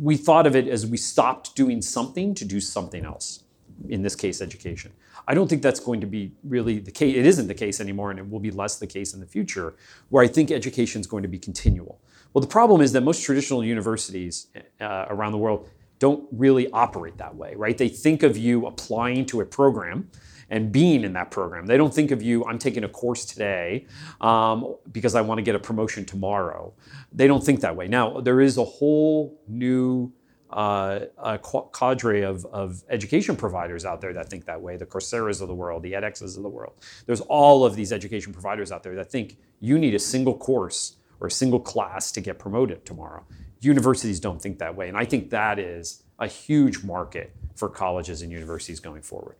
we 0.00 0.16
thought 0.16 0.46
of 0.46 0.54
it 0.54 0.68
as 0.68 0.86
we 0.86 0.96
stopped 0.96 1.56
doing 1.56 1.82
something 1.82 2.34
to 2.34 2.44
do 2.44 2.60
something 2.60 3.04
else. 3.04 3.44
In 3.88 4.02
this 4.02 4.14
case, 4.14 4.42
education. 4.42 4.92
I 5.26 5.34
don't 5.34 5.48
think 5.48 5.62
that's 5.62 5.80
going 5.80 6.00
to 6.02 6.06
be 6.06 6.32
really 6.44 6.78
the 6.80 6.90
case. 6.90 7.16
It 7.16 7.24
isn't 7.24 7.46
the 7.46 7.54
case 7.54 7.80
anymore, 7.80 8.10
and 8.10 8.18
it 8.20 8.28
will 8.28 8.40
be 8.40 8.50
less 8.50 8.78
the 8.78 8.86
case 8.86 9.14
in 9.14 9.20
the 9.20 9.26
future, 9.26 9.74
where 10.10 10.22
I 10.22 10.28
think 10.28 10.50
education 10.50 11.00
is 11.00 11.06
going 11.06 11.22
to 11.22 11.28
be 11.28 11.38
continual. 11.38 11.98
Well, 12.32 12.42
the 12.42 12.48
problem 12.48 12.80
is 12.80 12.92
that 12.92 13.02
most 13.02 13.24
traditional 13.24 13.64
universities 13.64 14.48
uh, 14.80 15.06
around 15.08 15.32
the 15.32 15.38
world 15.38 15.68
don't 15.98 16.26
really 16.32 16.70
operate 16.72 17.16
that 17.18 17.34
way, 17.34 17.54
right? 17.54 17.76
They 17.76 17.88
think 17.88 18.22
of 18.22 18.36
you 18.36 18.66
applying 18.66 19.26
to 19.26 19.40
a 19.40 19.46
program 19.46 20.10
and 20.50 20.72
being 20.72 21.04
in 21.04 21.12
that 21.14 21.30
program. 21.30 21.66
They 21.66 21.76
don't 21.76 21.94
think 21.94 22.10
of 22.10 22.22
you, 22.22 22.44
I'm 22.44 22.58
taking 22.58 22.84
a 22.84 22.88
course 22.88 23.24
today 23.24 23.86
um, 24.20 24.76
because 24.92 25.14
I 25.14 25.20
want 25.20 25.38
to 25.38 25.42
get 25.42 25.54
a 25.54 25.60
promotion 25.60 26.04
tomorrow. 26.04 26.74
They 27.12 27.26
don't 27.26 27.42
think 27.42 27.60
that 27.60 27.76
way. 27.76 27.88
Now, 27.88 28.20
there 28.20 28.40
is 28.40 28.58
a 28.58 28.64
whole 28.64 29.40
new 29.48 30.12
uh, 30.50 31.06
a 31.18 31.38
cadre 31.72 32.22
of, 32.22 32.44
of 32.46 32.82
education 32.88 33.36
providers 33.36 33.84
out 33.84 34.00
there 34.00 34.12
that 34.12 34.28
think 34.28 34.44
that 34.46 34.60
way 34.60 34.76
the 34.76 34.86
Coursera's 34.86 35.40
of 35.40 35.48
the 35.48 35.54
world, 35.54 35.82
the 35.82 35.92
edX's 35.92 36.36
of 36.36 36.42
the 36.42 36.48
world. 36.48 36.72
There's 37.06 37.20
all 37.20 37.64
of 37.64 37.76
these 37.76 37.92
education 37.92 38.32
providers 38.32 38.72
out 38.72 38.82
there 38.82 38.96
that 38.96 39.10
think 39.10 39.38
you 39.60 39.78
need 39.78 39.94
a 39.94 39.98
single 40.00 40.36
course 40.36 40.96
or 41.20 41.28
a 41.28 41.30
single 41.30 41.60
class 41.60 42.10
to 42.12 42.20
get 42.20 42.38
promoted 42.38 42.84
tomorrow. 42.84 43.24
Universities 43.60 44.18
don't 44.18 44.42
think 44.42 44.58
that 44.58 44.74
way. 44.74 44.88
And 44.88 44.96
I 44.96 45.04
think 45.04 45.30
that 45.30 45.60
is 45.60 46.02
a 46.18 46.26
huge 46.26 46.82
market 46.82 47.32
for 47.54 47.68
colleges 47.68 48.22
and 48.22 48.32
universities 48.32 48.80
going 48.80 49.02
forward. 49.02 49.36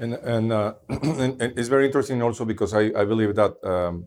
And, 0.00 0.14
and, 0.14 0.52
uh, 0.52 0.74
and, 0.88 1.40
it's 1.40 1.68
very 1.68 1.86
interesting 1.86 2.22
also 2.22 2.44
because 2.46 2.72
I, 2.72 2.90
I 2.96 3.04
believe 3.04 3.34
that 3.34 3.62
um, 3.62 4.06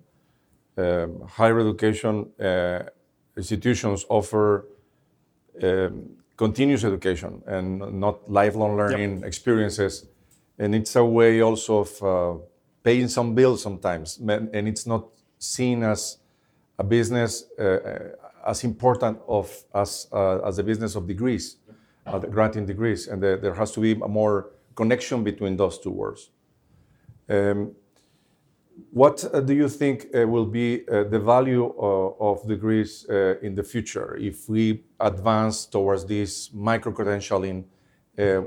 um, 0.75 1.21
higher 1.27 1.59
education 1.59 2.31
uh, 2.39 2.79
institutions 3.37 4.05
offer 4.09 4.65
um, 5.61 6.09
continuous 6.35 6.83
education 6.83 7.43
and 7.45 7.99
not 7.99 8.29
lifelong 8.29 8.75
learning 8.75 9.19
yep. 9.19 9.27
experiences. 9.27 10.07
And 10.57 10.73
it's 10.73 10.95
a 10.95 11.05
way 11.05 11.41
also 11.41 11.79
of 11.79 12.03
uh, 12.03 12.43
paying 12.83 13.07
some 13.07 13.35
bills 13.35 13.61
sometimes. 13.61 14.17
And 14.17 14.67
it's 14.67 14.87
not 14.87 15.05
seen 15.37 15.83
as 15.83 16.17
a 16.79 16.83
business 16.83 17.45
uh, 17.59 17.63
uh, 17.63 17.99
as 18.47 18.63
important 18.63 19.19
of 19.27 19.63
as, 19.75 20.07
uh, 20.11 20.39
as 20.39 20.57
the 20.57 20.63
business 20.63 20.95
of 20.95 21.07
degrees, 21.07 21.57
uh, 22.07 22.17
granting 22.17 22.65
degrees. 22.65 23.07
And 23.07 23.21
the, 23.21 23.37
there 23.39 23.53
has 23.53 23.71
to 23.73 23.79
be 23.79 23.91
a 23.91 24.07
more 24.07 24.49
connection 24.75 25.23
between 25.23 25.57
those 25.57 25.79
two 25.79 25.91
words. 25.91 26.29
Um, 27.29 27.73
what 28.91 29.23
uh, 29.33 29.39
do 29.39 29.53
you 29.53 29.69
think 29.69 30.07
uh, 30.15 30.27
will 30.27 30.45
be 30.45 30.87
uh, 30.87 31.03
the 31.03 31.19
value 31.19 31.73
of 31.77 32.47
degrees 32.47 33.05
in 33.41 33.55
the 33.55 33.63
future 33.63 34.15
if 34.17 34.49
we 34.49 34.83
advance 34.99 35.65
towards 35.65 36.05
this 36.05 36.51
micro 36.53 36.91
credentialing? 36.91 37.65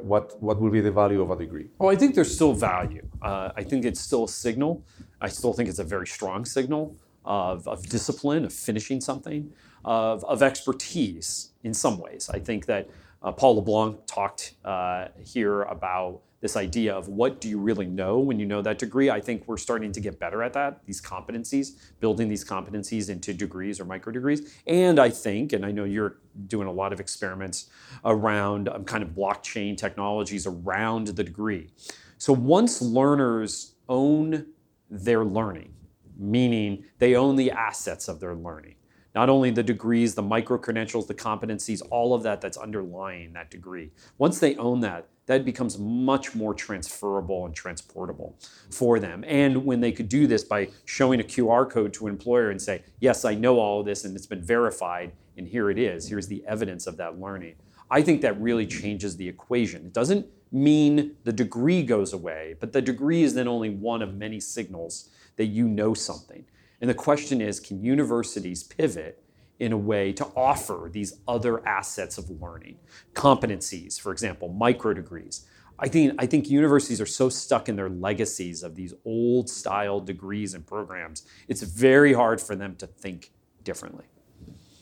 what 0.02 0.40
what 0.40 0.60
will 0.60 0.70
be 0.70 0.80
the 0.80 0.92
value 0.92 1.20
of 1.20 1.30
a 1.32 1.36
degree? 1.36 1.68
Well, 1.80 1.90
I 1.90 1.96
think 1.96 2.14
there's 2.14 2.32
still 2.32 2.52
value. 2.52 3.04
I 3.20 3.64
think 3.64 3.84
it's 3.84 4.00
still 4.00 4.24
a 4.24 4.28
signal. 4.28 4.84
I 5.20 5.28
still 5.28 5.52
think 5.52 5.68
it's 5.68 5.80
a 5.80 5.84
very 5.96 6.06
strong 6.06 6.44
signal 6.44 6.96
of, 7.24 7.66
of 7.66 7.84
discipline, 7.88 8.44
of 8.44 8.52
finishing 8.52 9.00
something, 9.00 9.52
of, 9.84 10.24
of 10.24 10.42
expertise 10.42 11.50
in 11.64 11.74
some 11.74 11.98
ways. 11.98 12.30
I 12.32 12.38
think 12.38 12.66
that 12.66 12.88
uh, 13.26 13.32
Paul 13.32 13.56
LeBlanc 13.56 14.06
talked 14.06 14.54
uh, 14.64 15.08
here 15.22 15.62
about 15.62 16.22
this 16.40 16.56
idea 16.56 16.94
of 16.94 17.08
what 17.08 17.40
do 17.40 17.48
you 17.48 17.58
really 17.58 17.86
know 17.86 18.20
when 18.20 18.38
you 18.38 18.46
know 18.46 18.62
that 18.62 18.78
degree. 18.78 19.10
I 19.10 19.20
think 19.20 19.48
we're 19.48 19.56
starting 19.56 19.90
to 19.90 20.00
get 20.00 20.20
better 20.20 20.44
at 20.44 20.52
that, 20.52 20.84
these 20.86 21.02
competencies, 21.02 21.72
building 21.98 22.28
these 22.28 22.44
competencies 22.44 23.10
into 23.10 23.34
degrees 23.34 23.80
or 23.80 23.84
micro 23.84 24.12
degrees. 24.12 24.54
And 24.68 25.00
I 25.00 25.10
think, 25.10 25.52
and 25.52 25.66
I 25.66 25.72
know 25.72 25.82
you're 25.82 26.18
doing 26.46 26.68
a 26.68 26.72
lot 26.72 26.92
of 26.92 27.00
experiments 27.00 27.68
around 28.04 28.68
um, 28.68 28.84
kind 28.84 29.02
of 29.02 29.08
blockchain 29.10 29.76
technologies 29.76 30.46
around 30.46 31.08
the 31.08 31.24
degree. 31.24 31.70
So 32.18 32.32
once 32.32 32.80
learners 32.80 33.74
own 33.88 34.46
their 34.88 35.24
learning, 35.24 35.74
meaning 36.16 36.84
they 36.98 37.16
own 37.16 37.34
the 37.34 37.50
assets 37.50 38.06
of 38.06 38.20
their 38.20 38.36
learning, 38.36 38.76
not 39.16 39.30
only 39.30 39.50
the 39.50 39.62
degrees, 39.62 40.14
the 40.14 40.20
micro 40.20 40.58
credentials, 40.58 41.06
the 41.06 41.14
competencies, 41.14 41.80
all 41.90 42.12
of 42.12 42.22
that 42.22 42.42
that's 42.42 42.58
underlying 42.58 43.32
that 43.32 43.50
degree. 43.50 43.90
Once 44.18 44.38
they 44.38 44.54
own 44.56 44.80
that, 44.80 45.08
that 45.24 45.42
becomes 45.42 45.78
much 45.78 46.34
more 46.34 46.52
transferable 46.52 47.46
and 47.46 47.54
transportable 47.54 48.38
for 48.70 49.00
them. 49.00 49.24
And 49.26 49.64
when 49.64 49.80
they 49.80 49.90
could 49.90 50.10
do 50.10 50.26
this 50.26 50.44
by 50.44 50.68
showing 50.84 51.20
a 51.20 51.24
QR 51.24 51.68
code 51.68 51.94
to 51.94 52.06
an 52.06 52.12
employer 52.12 52.50
and 52.50 52.60
say, 52.60 52.82
Yes, 53.00 53.24
I 53.24 53.34
know 53.34 53.58
all 53.58 53.80
of 53.80 53.86
this 53.86 54.04
and 54.04 54.14
it's 54.14 54.26
been 54.26 54.42
verified, 54.42 55.12
and 55.38 55.48
here 55.48 55.70
it 55.70 55.78
is, 55.78 56.06
here's 56.06 56.28
the 56.28 56.44
evidence 56.46 56.86
of 56.86 56.98
that 56.98 57.18
learning. 57.18 57.54
I 57.90 58.02
think 58.02 58.20
that 58.20 58.38
really 58.38 58.66
changes 58.66 59.16
the 59.16 59.26
equation. 59.26 59.86
It 59.86 59.94
doesn't 59.94 60.26
mean 60.52 61.16
the 61.24 61.32
degree 61.32 61.82
goes 61.82 62.12
away, 62.12 62.56
but 62.60 62.74
the 62.74 62.82
degree 62.82 63.22
is 63.22 63.32
then 63.32 63.48
only 63.48 63.70
one 63.70 64.02
of 64.02 64.14
many 64.14 64.40
signals 64.40 65.08
that 65.36 65.46
you 65.46 65.68
know 65.68 65.94
something. 65.94 66.44
And 66.80 66.90
the 66.90 66.94
question 66.94 67.40
is 67.40 67.60
can 67.60 67.82
universities 67.82 68.62
pivot 68.62 69.22
in 69.58 69.72
a 69.72 69.76
way 69.76 70.12
to 70.12 70.26
offer 70.36 70.90
these 70.92 71.20
other 71.26 71.66
assets 71.66 72.18
of 72.18 72.30
learning? 72.30 72.78
Competencies, 73.14 74.00
for 74.00 74.12
example, 74.12 74.48
micro 74.48 74.92
degrees. 74.92 75.46
I 75.78 75.88
think, 75.88 76.14
I 76.18 76.26
think 76.26 76.48
universities 76.48 77.00
are 77.00 77.06
so 77.06 77.28
stuck 77.28 77.68
in 77.68 77.76
their 77.76 77.90
legacies 77.90 78.62
of 78.62 78.76
these 78.76 78.94
old 79.04 79.50
style 79.50 80.00
degrees 80.00 80.54
and 80.54 80.66
programs, 80.66 81.26
it's 81.48 81.62
very 81.62 82.14
hard 82.14 82.40
for 82.40 82.56
them 82.56 82.76
to 82.76 82.86
think 82.86 83.32
differently. 83.62 84.06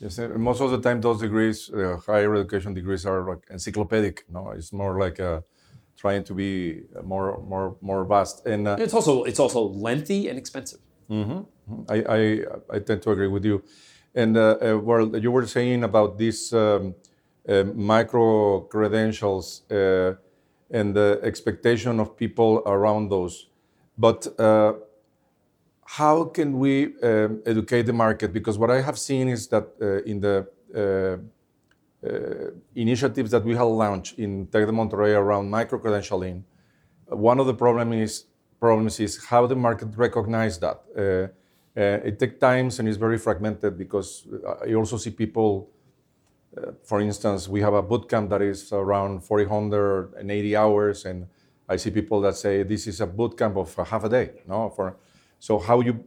Yes, 0.01 0.19
most 0.19 0.61
of 0.61 0.71
the 0.71 0.81
time, 0.81 1.01
those 1.01 1.21
degrees, 1.21 1.71
uh, 1.73 1.97
higher 2.07 2.35
education 2.35 2.75
degrees, 2.75 3.07
are 3.07 3.27
like 3.27 3.45
encyclopedic. 3.51 4.25
No, 4.29 4.51
it's 4.51 4.73
more 4.73 5.01
like 5.01 5.19
uh, 5.19 5.41
trying 5.97 6.25
to 6.25 6.35
be 6.35 6.83
more, 7.03 7.43
more, 7.43 7.77
more 7.81 8.05
vast. 8.05 8.47
And 8.47 8.69
uh, 8.69 8.77
it's 8.79 8.93
also 8.93 9.25
it's 9.25 9.41
also 9.41 9.63
lengthy 9.63 10.29
and 10.29 10.39
expensive. 10.39 10.81
Mm-hmm. 11.09 11.41
I, 11.89 12.05
I, 12.09 12.39
I 12.71 12.79
tend 12.81 13.03
to 13.03 13.11
agree 13.11 13.29
with 13.29 13.45
you. 13.45 13.63
And 14.15 14.37
uh, 14.37 14.57
uh, 14.61 14.79
well, 14.79 15.17
you 15.17 15.31
were 15.31 15.47
saying 15.47 15.83
about 15.83 16.19
these 16.19 16.53
um, 16.53 16.95
uh, 17.49 17.65
micro 17.75 18.61
credentials 18.61 19.63
uh, 19.71 20.15
and 20.71 20.95
the 20.95 21.21
expectation 21.23 22.01
of 22.01 22.17
people 22.17 22.63
around 22.67 23.11
those. 23.11 23.49
But 23.99 24.27
uh, 24.39 24.75
how 25.87 26.25
can 26.25 26.59
we 26.59 26.95
um, 27.03 27.43
educate 27.45 27.83
the 27.83 27.93
market? 27.93 28.33
Because 28.33 28.59
what 28.59 28.71
I 28.71 28.81
have 28.81 28.99
seen 28.99 29.29
is 29.29 29.49
that 29.49 29.69
uh, 29.81 30.03
in 30.05 30.21
the 30.21 30.47
initiatives 32.75 33.31
that 33.31 33.45
we 33.45 33.55
have 33.55 33.67
launched 33.67 34.19
in 34.19 34.47
Tec 34.47 34.67
de 34.67 34.73
Monterrey 34.73 35.17
around 35.17 35.51
micro 35.51 35.79
credentialing, 35.79 36.43
one 37.09 37.41
of 37.41 37.47
the 37.47 37.55
problem 37.55 37.93
is 37.93 38.25
problems 38.61 39.01
is 39.01 39.25
how 39.27 39.47
the 39.47 39.57
market 39.57 39.89
recognizes 39.97 40.59
that. 40.59 40.79
Uh, 40.97 41.33
uh, 41.77 41.99
it 42.05 42.19
takes 42.19 42.39
times 42.39 42.79
and 42.79 42.89
it's 42.89 42.97
very 42.99 43.19
fragmented 43.19 43.77
because 43.77 44.27
uh, 44.47 44.65
I 44.65 44.75
also 44.75 44.97
see 44.97 45.11
people, 45.11 45.71
uh, 46.57 46.73
for 46.85 47.01
instance, 47.01 47.49
we 47.49 47.61
have 47.63 47.75
a 47.75 47.83
bootcamp 47.83 48.29
that 48.31 48.43
is 48.43 48.73
around 48.73 49.25
480 49.25 50.57
hours, 50.57 51.05
and 51.05 51.27
I 51.69 51.77
see 51.77 51.91
people 51.91 52.21
that 52.21 52.37
say 52.37 52.63
this 52.63 52.87
is 52.87 53.01
a 53.01 53.07
bootcamp 53.07 53.57
of 53.57 53.89
half 53.89 54.05
a 54.05 54.09
day. 54.09 54.43
No, 54.47 54.71
for 54.71 54.97
so 55.41 55.59
how 55.59 55.81
you 55.81 56.05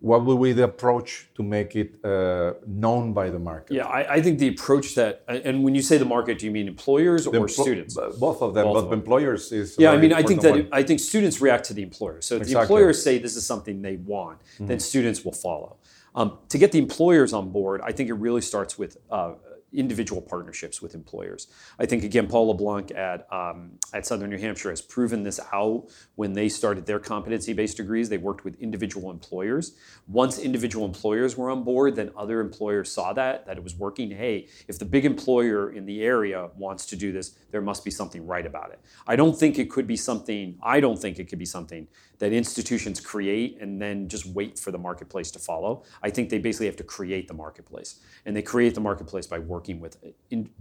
what 0.00 0.24
will 0.24 0.38
be 0.38 0.52
the 0.52 0.64
approach 0.64 1.28
to 1.34 1.42
make 1.42 1.74
it 1.74 2.04
uh, 2.04 2.54
known 2.66 3.12
by 3.12 3.30
the 3.30 3.38
market? 3.38 3.74
Yeah, 3.74 3.86
I, 3.86 4.14
I, 4.14 4.22
think 4.22 4.38
the 4.38 4.48
approach 4.48 4.94
that, 4.94 5.24
and 5.26 5.64
when 5.64 5.74
you 5.74 5.82
say 5.82 5.98
the 5.98 6.04
market, 6.04 6.38
do 6.38 6.46
you 6.46 6.52
mean 6.52 6.68
employers 6.68 7.26
or 7.26 7.32
empl- 7.32 7.50
students? 7.50 7.94
Both 7.94 8.40
of 8.40 8.54
them, 8.54 8.64
both 8.64 8.74
but 8.74 8.84
of 8.84 8.90
them. 8.90 9.00
employers 9.00 9.50
is. 9.50 9.74
Yeah, 9.76 9.90
I 9.90 9.96
mean, 9.96 10.12
I 10.12 10.22
think 10.22 10.42
that 10.42 10.56
it, 10.56 10.68
I 10.70 10.84
think 10.84 11.00
students 11.00 11.40
react 11.40 11.64
to 11.66 11.74
the 11.74 11.82
employers. 11.82 12.26
So 12.26 12.36
if 12.36 12.42
exactly. 12.42 12.54
the 12.54 12.60
employers 12.60 13.02
say 13.02 13.18
this 13.18 13.34
is 13.34 13.44
something 13.44 13.82
they 13.82 13.96
want, 13.96 14.38
mm-hmm. 14.40 14.66
then 14.66 14.78
students 14.78 15.24
will 15.24 15.32
follow. 15.32 15.76
Um, 16.14 16.38
to 16.48 16.58
get 16.58 16.70
the 16.70 16.78
employers 16.78 17.32
on 17.32 17.50
board, 17.50 17.80
I 17.82 17.90
think 17.90 18.08
it 18.08 18.14
really 18.14 18.40
starts 18.40 18.78
with 18.78 18.96
uh, 19.10 19.34
individual 19.72 20.20
partnerships 20.20 20.80
with 20.80 20.94
employers. 20.94 21.48
I 21.78 21.86
think 21.86 22.04
again, 22.04 22.26
Paul 22.26 22.48
LeBlanc 22.48 22.90
at 22.92 23.30
um, 23.32 23.72
at 23.92 24.06
Southern 24.06 24.30
New 24.30 24.38
Hampshire 24.38 24.70
has 24.70 24.80
proven 24.80 25.22
this 25.22 25.40
out 25.52 25.88
when 26.14 26.32
they 26.32 26.48
started 26.48 26.86
their 26.86 26.98
competency-based 26.98 27.76
degrees. 27.76 28.08
They 28.08 28.18
worked 28.18 28.44
with 28.44 28.60
individual 28.60 29.10
employers. 29.10 29.76
Once 30.06 30.38
individual 30.38 30.86
employers 30.86 31.36
were 31.36 31.50
on 31.50 31.64
board, 31.64 31.96
then 31.96 32.10
other 32.16 32.40
employers 32.40 32.90
saw 32.90 33.12
that 33.12 33.46
that 33.46 33.56
it 33.56 33.62
was 33.62 33.76
working. 33.76 34.10
Hey, 34.10 34.48
if 34.68 34.78
the 34.78 34.84
big 34.84 35.04
employer 35.04 35.70
in 35.72 35.86
the 35.86 36.02
area 36.02 36.50
wants 36.56 36.86
to 36.86 36.96
do 36.96 37.12
this, 37.12 37.36
there 37.50 37.60
must 37.60 37.84
be 37.84 37.90
something 37.90 38.26
right 38.26 38.46
about 38.46 38.70
it. 38.70 38.80
I 39.06 39.16
don't 39.16 39.38
think 39.38 39.58
it 39.58 39.70
could 39.70 39.86
be 39.86 39.96
something. 39.96 40.58
I 40.62 40.80
don't 40.80 40.98
think 40.98 41.18
it 41.18 41.28
could 41.28 41.38
be 41.38 41.44
something 41.44 41.88
that 42.18 42.32
institutions 42.32 43.00
create 43.00 43.58
and 43.60 43.80
then 43.80 44.08
just 44.08 44.26
wait 44.26 44.58
for 44.58 44.70
the 44.70 44.78
marketplace 44.78 45.30
to 45.30 45.38
follow. 45.38 45.84
I 46.02 46.10
think 46.10 46.30
they 46.30 46.38
basically 46.38 46.66
have 46.66 46.76
to 46.76 46.84
create 46.84 47.28
the 47.28 47.34
marketplace, 47.34 48.00
and 48.24 48.36
they 48.36 48.42
create 48.42 48.74
the 48.74 48.80
marketplace 48.80 49.26
by 49.26 49.38
working 49.38 49.80
with 49.80 49.96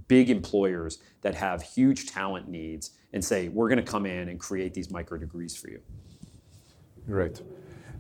big 0.08 0.30
employers 0.30 1.00
that 1.22 1.36
have 1.36 1.62
huge 1.62 2.08
talent 2.08 2.48
needs 2.48 2.92
and 3.14 3.24
say, 3.24 3.48
we're 3.48 3.70
going 3.70 3.84
to 3.84 3.92
come 3.92 4.06
in 4.06 4.30
and 4.30 4.40
create 4.40 4.74
these 4.74 4.92
micro 4.92 5.18
degrees 5.18 5.56
for 5.56 5.70
you. 5.70 5.82
Right. 7.08 7.42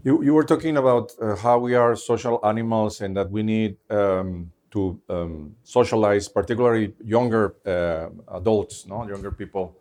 You, 0.03 0.21
you 0.23 0.33
were 0.33 0.43
talking 0.43 0.77
about 0.77 1.11
uh, 1.21 1.35
how 1.35 1.57
we 1.57 1.75
are 1.75 1.95
social 1.95 2.39
animals 2.43 3.01
and 3.01 3.15
that 3.17 3.31
we 3.31 3.41
need 3.41 3.77
um, 3.89 4.51
to 4.71 4.99
um, 5.09 5.55
socialize, 5.63 6.27
particularly 6.27 6.93
younger 7.03 7.55
uh, 7.65 8.09
adults, 8.35 8.85
no, 8.85 9.07
younger 9.07 9.31
people, 9.31 9.75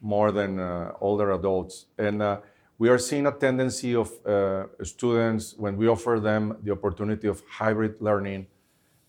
more 0.00 0.32
than 0.32 0.58
uh, 0.58 0.92
older 1.00 1.32
adults. 1.32 1.86
And 1.98 2.22
uh, 2.22 2.38
we 2.80 2.88
are 2.88 2.96
seeing 2.96 3.26
a 3.26 3.32
tendency 3.32 3.94
of 3.94 4.10
uh, 4.24 4.64
students 4.82 5.54
when 5.58 5.76
we 5.76 5.86
offer 5.86 6.18
them 6.18 6.56
the 6.62 6.72
opportunity 6.72 7.28
of 7.28 7.42
hybrid 7.46 8.00
learning 8.00 8.46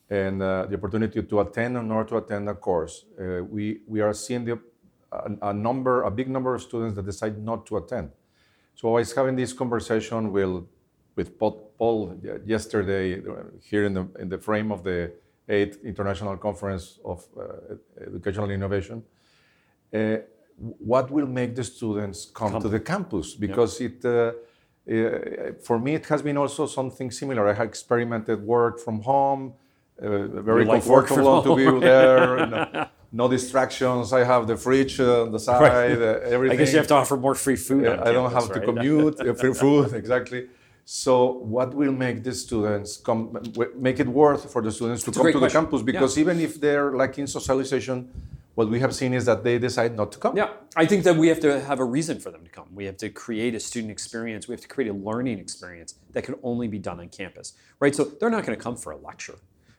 and 0.10 0.44
uh, 0.44 0.66
the 0.66 0.76
opportunity 0.76 1.24
to 1.24 1.40
attend 1.40 1.78
or 1.78 1.84
not 1.84 2.10
to 2.10 2.18
attend 2.18 2.50
a 2.50 2.54
course. 2.54 3.06
Uh, 3.18 3.42
we, 3.46 3.80
we 3.88 4.02
are 4.02 4.14
seeing 4.14 4.44
the, 4.44 4.60
a, 5.14 5.52
a, 5.52 5.54
number, 5.54 6.04
a 6.04 6.12
big 6.12 6.28
number 6.28 6.54
of 6.54 6.62
students 6.62 6.98
that 6.98 7.06
decide 7.06 7.42
not 7.42 7.66
to 7.66 7.78
attend. 7.78 8.12
So 8.76 8.90
I 8.90 8.92
was 9.00 9.14
having 9.14 9.38
this 9.38 9.54
conversation 9.54 10.34
with, 10.34 10.68
with 11.16 11.40
Paul 11.40 12.20
yesterday 12.46 13.22
here 13.64 13.86
in 13.86 13.94
the, 13.94 14.06
in 14.20 14.28
the 14.28 14.38
frame 14.38 14.74
of 14.74 14.84
the 14.84 15.14
8th 15.48 15.82
International 15.86 16.36
Conference 16.36 17.00
of 17.06 17.26
uh, 17.40 17.76
Educational 18.06 18.50
Innovation. 18.50 19.02
Uh, 20.62 20.68
what 20.80 21.10
will 21.12 21.28
make 21.28 21.56
the 21.56 21.64
students 21.64 22.26
come, 22.34 22.52
come. 22.52 22.62
to 22.62 22.70
the 22.70 22.80
campus? 22.80 23.34
Because 23.36 23.80
yep. 23.80 23.92
it, 23.92 24.06
uh, 24.06 24.32
uh, 24.92 25.54
for 25.64 25.80
me, 25.80 25.96
it 25.96 26.06
has 26.08 26.22
been 26.22 26.38
also 26.38 26.66
something 26.66 27.12
similar. 27.12 27.48
I 27.48 27.54
have 27.54 27.68
experimented 27.68 28.42
work 28.42 28.80
from 28.80 29.02
home, 29.02 29.54
uh, 30.02 30.28
very 30.28 30.66
like 30.66 30.84
comfortable 30.84 31.42
to 31.44 31.56
be 31.56 31.80
there. 31.80 32.48
no, 32.48 32.88
no, 33.12 33.28
distractions. 33.28 34.14
I 34.14 34.24
have 34.24 34.48
the 34.48 34.58
fridge 34.58 35.00
on 35.00 35.32
the 35.32 35.40
side, 35.48 35.62
right. 35.62 35.92
everything. 36.34 36.58
I 36.58 36.60
guess 36.60 36.72
you 36.72 36.78
have 36.80 36.88
to 36.88 36.96
offer 36.96 37.18
more 37.18 37.36
free 37.36 37.56
food. 37.56 37.86
I 37.86 37.96
campus, 37.96 38.14
don't 38.14 38.34
have 38.34 38.50
right? 38.50 38.60
to 38.60 38.74
commute. 38.74 39.38
free 39.40 39.54
food, 39.54 39.94
exactly. 39.94 40.48
So, 40.84 41.34
what 41.56 41.74
will 41.74 41.92
make 41.92 42.24
the 42.24 42.34
students 42.34 42.98
come, 42.98 43.38
make 43.78 44.00
it 44.00 44.08
worth 44.08 44.52
for 44.52 44.62
the 44.62 44.72
students 44.72 45.04
to 45.04 45.12
come 45.12 45.32
to 45.32 45.40
the 45.40 45.50
campus? 45.50 45.82
Because 45.84 46.18
yeah. 46.18 46.22
even 46.24 46.40
if 46.40 46.60
they're 46.60 46.92
lacking 46.92 47.28
socialization, 47.28 48.10
what 48.56 48.70
we 48.70 48.80
have 48.80 48.94
seen 48.94 49.14
is 49.14 49.26
that 49.26 49.44
they 49.44 49.58
decide 49.58 49.96
not 49.96 50.12
to 50.12 50.20
come. 50.20 50.36
Yeah, 50.36 50.50
I 50.76 50.86
think 50.86 51.04
that 51.06 51.16
we 51.16 51.28
have 51.30 51.40
to 51.42 51.62
have 51.62 51.80
a 51.80 51.86
reason 51.86 52.20
for 52.20 52.32
them 52.32 52.44
to 52.44 52.50
come. 52.50 52.68
We 52.74 52.86
have 52.86 52.98
to 52.98 53.10
create 53.10 53.56
a 53.56 53.60
student 53.60 53.92
experience. 53.92 54.48
We 54.48 54.54
have 54.54 54.62
to 54.62 54.68
create 54.68 54.90
a 54.90 54.94
learning 54.94 55.40
experience 55.40 55.96
that 56.12 56.24
can 56.24 56.36
only 56.44 56.68
be 56.68 56.80
done 56.80 57.00
on 57.00 57.10
campus, 57.10 57.54
right? 57.80 57.96
So 57.96 58.04
they're 58.04 58.30
not 58.30 58.46
going 58.46 58.58
to 58.58 58.64
come 58.64 58.76
for 58.76 58.92
a 58.92 58.98
lecture, 58.98 59.36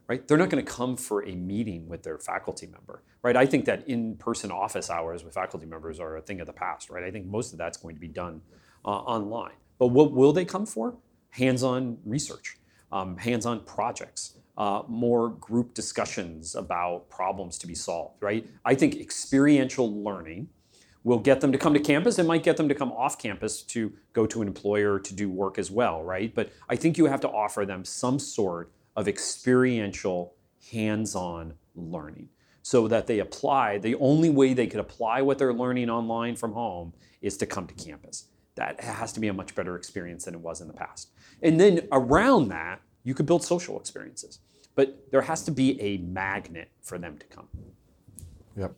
right? 0.08 0.26
They're 0.26 0.38
not 0.38 0.48
going 0.48 0.64
to 0.64 0.70
come 0.70 0.96
for 0.96 1.26
a 1.26 1.34
meeting 1.34 1.86
with 1.86 2.02
their 2.02 2.18
faculty 2.18 2.66
member, 2.66 3.02
right? 3.22 3.36
I 3.36 3.44
think 3.46 3.66
that 3.66 3.86
in-person 3.88 4.50
office 4.50 4.88
hours 4.88 5.22
with 5.22 5.34
faculty 5.34 5.66
members 5.66 6.00
are 6.00 6.16
a 6.16 6.22
thing 6.22 6.40
of 6.40 6.46
the 6.46 6.52
past, 6.52 6.88
right? 6.88 7.04
I 7.04 7.10
think 7.10 7.26
most 7.26 7.52
of 7.52 7.58
that's 7.58 7.76
going 7.76 7.94
to 7.94 8.00
be 8.00 8.08
done 8.08 8.40
uh, 8.84 8.88
online. 8.88 9.52
But 9.78 9.88
what 9.88 10.12
will 10.12 10.32
they 10.32 10.44
come 10.44 10.64
for? 10.64 10.96
Hands-on 11.30 11.98
research, 12.04 12.58
um, 12.90 13.16
hands-on 13.16 13.60
projects 13.64 14.36
uh, 14.56 14.82
more 14.88 15.30
group 15.30 15.74
discussions 15.74 16.54
about 16.54 17.08
problems 17.08 17.58
to 17.58 17.66
be 17.66 17.74
solved, 17.74 18.22
right? 18.22 18.46
I 18.64 18.74
think 18.74 18.96
experiential 18.96 20.02
learning 20.02 20.48
will 21.04 21.18
get 21.18 21.40
them 21.40 21.52
to 21.52 21.58
come 21.58 21.74
to 21.74 21.80
campus. 21.80 22.18
It 22.18 22.26
might 22.26 22.42
get 22.42 22.56
them 22.56 22.68
to 22.68 22.74
come 22.74 22.92
off 22.92 23.18
campus 23.18 23.62
to 23.62 23.92
go 24.12 24.26
to 24.26 24.42
an 24.42 24.48
employer 24.48 24.98
to 25.00 25.14
do 25.14 25.30
work 25.30 25.58
as 25.58 25.70
well, 25.70 26.02
right? 26.02 26.32
But 26.34 26.52
I 26.68 26.76
think 26.76 26.96
you 26.98 27.06
have 27.06 27.20
to 27.20 27.28
offer 27.28 27.64
them 27.66 27.84
some 27.84 28.18
sort 28.18 28.70
of 28.94 29.08
experiential, 29.08 30.34
hands 30.70 31.14
on 31.14 31.54
learning 31.74 32.28
so 32.62 32.86
that 32.88 33.06
they 33.06 33.18
apply. 33.18 33.78
The 33.78 33.96
only 33.96 34.30
way 34.30 34.54
they 34.54 34.66
could 34.66 34.80
apply 34.80 35.22
what 35.22 35.38
they're 35.38 35.52
learning 35.52 35.90
online 35.90 36.36
from 36.36 36.52
home 36.52 36.92
is 37.20 37.36
to 37.38 37.46
come 37.46 37.66
to 37.66 37.74
campus. 37.74 38.28
That 38.54 38.80
has 38.80 39.12
to 39.14 39.20
be 39.20 39.28
a 39.28 39.32
much 39.32 39.54
better 39.54 39.76
experience 39.76 40.26
than 40.26 40.34
it 40.34 40.40
was 40.40 40.60
in 40.60 40.68
the 40.68 40.74
past. 40.74 41.10
And 41.42 41.58
then 41.58 41.88
around 41.90 42.48
that, 42.48 42.80
you 43.04 43.14
could 43.14 43.26
build 43.26 43.44
social 43.44 43.78
experiences. 43.78 44.38
But 44.74 45.10
there 45.10 45.22
has 45.22 45.42
to 45.44 45.50
be 45.50 45.80
a 45.80 45.98
magnet 45.98 46.70
for 46.80 46.98
them 46.98 47.18
to 47.18 47.26
come. 47.26 47.48
Yeah. 48.56 48.68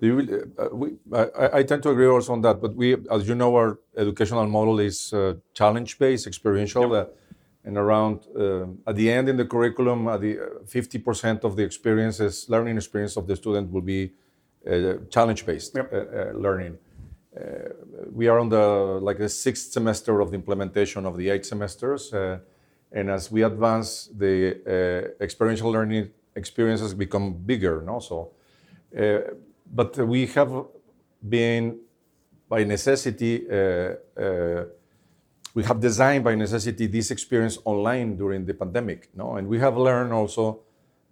You, 0.00 0.52
uh, 0.56 0.68
we, 0.72 0.92
I, 1.12 1.58
I, 1.58 1.62
tend 1.64 1.82
to 1.82 1.90
agree 1.90 2.06
also 2.06 2.32
on 2.32 2.40
that, 2.42 2.60
but 2.60 2.76
we, 2.76 2.96
as 3.10 3.26
you 3.26 3.34
know, 3.34 3.56
our 3.56 3.80
educational 3.96 4.46
model 4.46 4.78
is 4.78 5.12
uh, 5.12 5.34
challenge-based, 5.54 6.24
experiential, 6.24 6.94
yep. 6.94 7.08
uh, 7.08 7.68
and 7.68 7.76
around 7.76 8.20
uh, 8.38 8.66
at 8.86 8.94
the 8.94 9.10
end 9.10 9.28
in 9.28 9.36
the 9.36 9.44
curriculum, 9.44 10.04
the 10.04 10.38
50% 10.66 11.44
uh, 11.44 11.48
of 11.48 11.56
the 11.56 11.64
experiences, 11.64 12.46
learning 12.48 12.76
experience 12.76 13.16
of 13.16 13.26
the 13.26 13.34
student 13.34 13.72
will 13.72 13.82
be 13.82 14.12
uh, 14.70 14.94
challenge-based 15.10 15.74
yep. 15.74 15.92
learning. 16.34 16.78
we 18.12 18.28
are 18.28 18.38
on 18.38 18.48
the 18.48 18.66
like 19.08 19.18
the 19.18 19.28
sixth 19.28 19.72
semester 19.72 20.20
of 20.20 20.30
the 20.30 20.36
implementation 20.36 21.06
of 21.06 21.16
the 21.16 21.28
eight 21.28 21.44
semesters. 21.44 22.12
And 22.92 23.10
as 23.10 23.30
we 23.30 23.42
advance, 23.42 24.08
the 24.16 25.14
uh, 25.20 25.22
experiential 25.22 25.70
learning 25.70 26.10
experiences 26.34 26.94
become 26.94 27.34
bigger. 27.34 27.82
No? 27.82 27.98
So, 28.00 28.30
uh, 28.98 29.18
but 29.70 29.96
we 29.98 30.26
have 30.26 30.52
been, 31.28 31.78
by 32.48 32.64
necessity, 32.64 33.46
uh, 33.50 33.94
uh, 34.18 34.64
we 35.54 35.64
have 35.64 35.80
designed 35.80 36.24
by 36.24 36.34
necessity 36.34 36.86
this 36.86 37.10
experience 37.10 37.58
online 37.64 38.16
during 38.16 38.46
the 38.46 38.54
pandemic. 38.54 39.10
No? 39.14 39.36
And 39.36 39.46
we 39.48 39.58
have 39.58 39.76
learned 39.76 40.12
also 40.12 40.60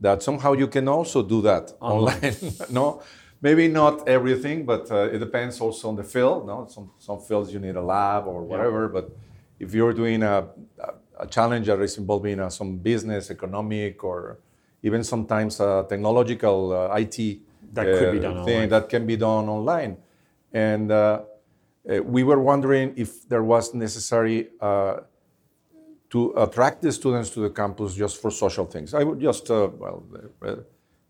that 0.01 0.23
somehow 0.23 0.53
you 0.53 0.69
can 0.69 0.89
also 0.89 1.23
do 1.23 1.43
that 1.43 1.73
online. 1.81 2.17
online 2.17 2.53
no? 2.71 3.03
Maybe 3.43 3.69
not 3.69 4.09
everything, 4.09 4.65
but 4.65 4.91
uh, 4.91 5.15
it 5.15 5.19
depends 5.19 5.61
also 5.61 5.91
on 5.91 5.97
the 5.97 6.05
field. 6.05 6.47
No? 6.47 6.67
Some, 6.71 6.91
some 6.99 7.21
fields 7.21 7.53
you 7.53 7.59
need 7.59 7.77
a 7.77 7.83
lab 7.83 8.27
or 8.27 8.43
whatever, 8.43 8.85
yeah. 8.85 9.01
but 9.01 9.17
if 9.59 9.75
you're 9.75 9.93
doing 9.93 10.23
a, 10.23 10.49
a 10.79 10.95
a 11.19 11.27
challenge 11.27 11.67
that 11.67 11.81
is 11.81 11.99
involving 11.99 12.41
uh, 12.41 12.49
some 12.49 12.79
business, 12.79 13.31
economic, 13.31 14.03
or 14.05 14.39
even 14.83 15.03
sometimes 15.03 15.61
uh, 15.61 15.83
technological 15.85 16.73
uh, 16.73 16.97
IT 16.97 17.41
that 17.73 17.87
could 17.87 18.13
be 18.13 18.19
done 18.21 18.45
thing 18.45 18.55
online. 18.55 18.69
that 18.69 18.89
can 18.89 19.07
be 19.07 19.17
done 19.17 19.49
online. 19.49 19.97
And 20.53 20.91
uh, 20.91 21.23
uh, 21.91 22.03
we 22.03 22.23
were 22.23 22.41
wondering 22.41 22.95
if 22.97 23.29
there 23.29 23.43
was 23.43 23.75
necessary 23.75 24.49
uh, 24.61 24.99
to 26.11 26.33
attract 26.37 26.83
the 26.83 26.93
students 26.93 27.31
to 27.31 27.41
the 27.41 27.51
campus 27.51 27.95
just 27.95 28.21
for 28.23 28.31
social 28.31 28.65
things. 28.65 28.95
I 28.95 29.03
would 29.03 29.21
just 29.21 29.49
well 29.49 30.05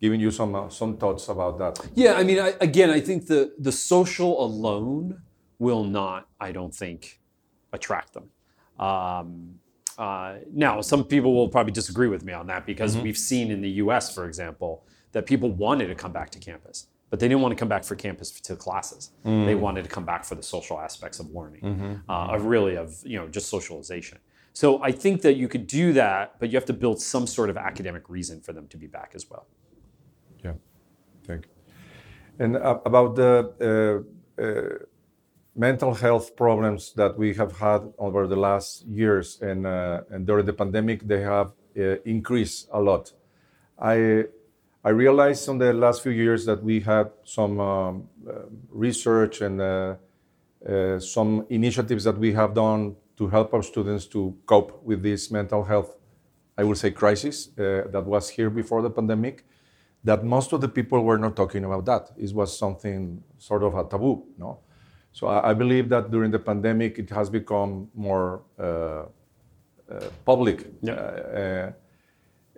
giving 0.01 0.21
you 0.21 0.31
some 0.31 0.55
uh, 0.55 0.69
some 0.69 0.97
thoughts 0.97 1.29
about 1.29 1.59
that. 1.59 1.79
Yeah, 1.95 2.14
I 2.14 2.23
mean, 2.23 2.38
I, 2.38 2.55
again, 2.61 2.90
I 2.90 3.01
think 3.01 3.27
the 3.27 3.53
the 3.59 3.73
social 3.73 4.45
alone 4.45 5.23
will 5.59 5.85
not, 5.85 6.29
I 6.38 6.53
don't 6.53 6.75
think, 6.75 7.21
attract 7.73 8.12
them. 8.14 8.31
Um, 8.79 9.59
uh, 9.98 10.37
now, 10.52 10.80
some 10.80 11.04
people 11.04 11.35
will 11.35 11.48
probably 11.48 11.72
disagree 11.72 12.09
with 12.09 12.24
me 12.24 12.32
on 12.32 12.46
that 12.48 12.66
because 12.66 12.94
mm-hmm. 12.94 13.04
we've 13.04 13.18
seen 13.18 13.50
in 13.50 13.61
the 13.61 13.70
US, 13.70 14.14
for 14.14 14.26
example, 14.26 14.85
that 15.12 15.26
people 15.26 15.50
wanted 15.50 15.87
to 15.87 15.94
come 15.94 16.12
back 16.12 16.30
to 16.30 16.38
campus, 16.38 16.88
but 17.09 17.18
they 17.18 17.28
didn't 17.28 17.40
want 17.40 17.52
to 17.52 17.59
come 17.59 17.68
back 17.68 17.85
for 17.85 17.94
campus 17.94 18.30
to 18.30 18.56
classes. 18.56 19.12
Mm-hmm. 19.24 19.46
They 19.46 19.54
wanted 19.54 19.85
to 19.85 19.90
come 19.90 20.04
back 20.04 20.24
for 20.24 20.35
the 20.35 20.42
social 20.42 20.78
aspects 20.78 21.18
of 21.18 21.30
learning, 21.30 21.62
mm-hmm. 21.62 22.11
uh, 22.11 22.35
of 22.35 22.44
really 22.44 22.76
of 22.76 23.00
you 23.04 23.18
know 23.18 23.26
just 23.26 23.48
socialization. 23.48 24.18
So 24.52 24.82
I 24.82 24.92
think 24.92 25.22
that 25.22 25.35
you 25.35 25.48
could 25.48 25.66
do 25.66 25.92
that, 25.94 26.37
but 26.38 26.50
you 26.50 26.56
have 26.56 26.64
to 26.66 26.72
build 26.72 27.00
some 27.00 27.26
sort 27.26 27.50
of 27.50 27.56
academic 27.56 28.09
reason 28.09 28.40
for 28.40 28.52
them 28.52 28.66
to 28.68 28.76
be 28.76 28.87
back 28.87 29.12
as 29.14 29.28
well. 29.30 29.46
Yeah, 30.44 30.54
thank 31.26 31.46
you. 31.46 31.50
And 32.38 32.56
uh, 32.56 32.80
about 32.85 33.16
the 33.16 34.06
uh, 34.38 34.42
uh, 34.42 34.87
mental 35.57 35.95
health 35.95 36.37
problems 36.37 36.92
that 36.92 37.19
we 37.19 37.35
have 37.35 37.59
had 37.59 37.92
over 37.99 38.27
the 38.27 38.37
last 38.37 38.85
years 38.87 39.40
and, 39.40 39.66
uh, 39.66 40.03
and 40.11 40.27
during 40.27 40.45
the 40.45 40.53
pandemic, 40.53 41.07
they 41.07 41.23
have 41.23 41.53
uh, 41.79 41.97
increased 42.05 42.69
a 42.73 42.81
lot. 42.81 43.12
I, 43.79 44.25
I 44.85 44.90
realized 44.90 45.49
in 45.49 45.59
the 45.59 45.73
last 45.73 46.03
few 46.03 46.12
years 46.12 46.45
that 46.45 46.62
we 46.62 46.81
had 46.81 47.11
some 47.25 47.59
um, 47.59 48.09
uh, 48.29 48.42
research 48.71 49.40
and 49.40 49.61
uh, 49.61 49.95
uh, 50.69 50.99
some 50.99 51.47
initiatives 51.49 52.05
that 52.05 52.19
we 52.19 52.33
have 52.35 52.55
done 52.55 52.97
to 53.16 53.29
help 53.29 53.55
our 53.55 53.62
students 53.62 54.07
to 54.07 54.37
cope 54.45 54.83
with 54.85 55.03
this 55.03 55.31
mental 55.31 55.64
health, 55.64 55.97
I 56.59 56.64
would 56.64 56.77
say, 56.77 56.90
crisis 56.90 57.49
uh, 57.59 57.88
that 57.90 58.05
was 58.05 58.29
here 58.29 58.51
before 58.51 58.83
the 58.83 58.90
pandemic 58.90 59.45
that 60.05 60.23
most 60.23 60.53
of 60.53 60.61
the 60.61 60.69
people 60.69 61.03
were 61.03 61.19
not 61.19 61.35
talking 61.35 61.64
about 61.64 61.85
that. 61.87 62.11
It 62.16 62.33
was 62.33 62.57
something 62.57 63.23
sort 63.38 63.62
of 63.62 63.75
a 63.75 63.85
taboo, 63.85 64.25
no? 64.38 64.61
So 65.16 65.29
I, 65.29 65.50
I 65.50 65.55
believe 65.55 65.88
that 65.88 66.11
during 66.11 66.31
the 66.31 66.38
pandemic, 66.38 66.98
it 66.98 67.09
has 67.09 67.31
become 67.31 67.88
more 67.94 68.42
uh, 68.59 68.62
uh, 68.62 69.05
public. 70.26 70.66
Yeah. 70.83 70.92
Uh, 70.92 71.72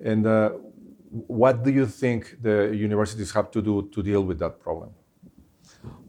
and 0.05 0.27
uh, 0.27 0.51
what 1.39 1.63
do 1.63 1.71
you 1.71 1.87
think 1.87 2.43
the 2.43 2.75
universities 2.75 3.31
have 3.31 3.53
to 3.53 3.63
do 3.63 3.89
to 3.95 4.03
deal 4.03 4.25
with 4.25 4.41
that 4.41 4.59
problem? 4.59 4.91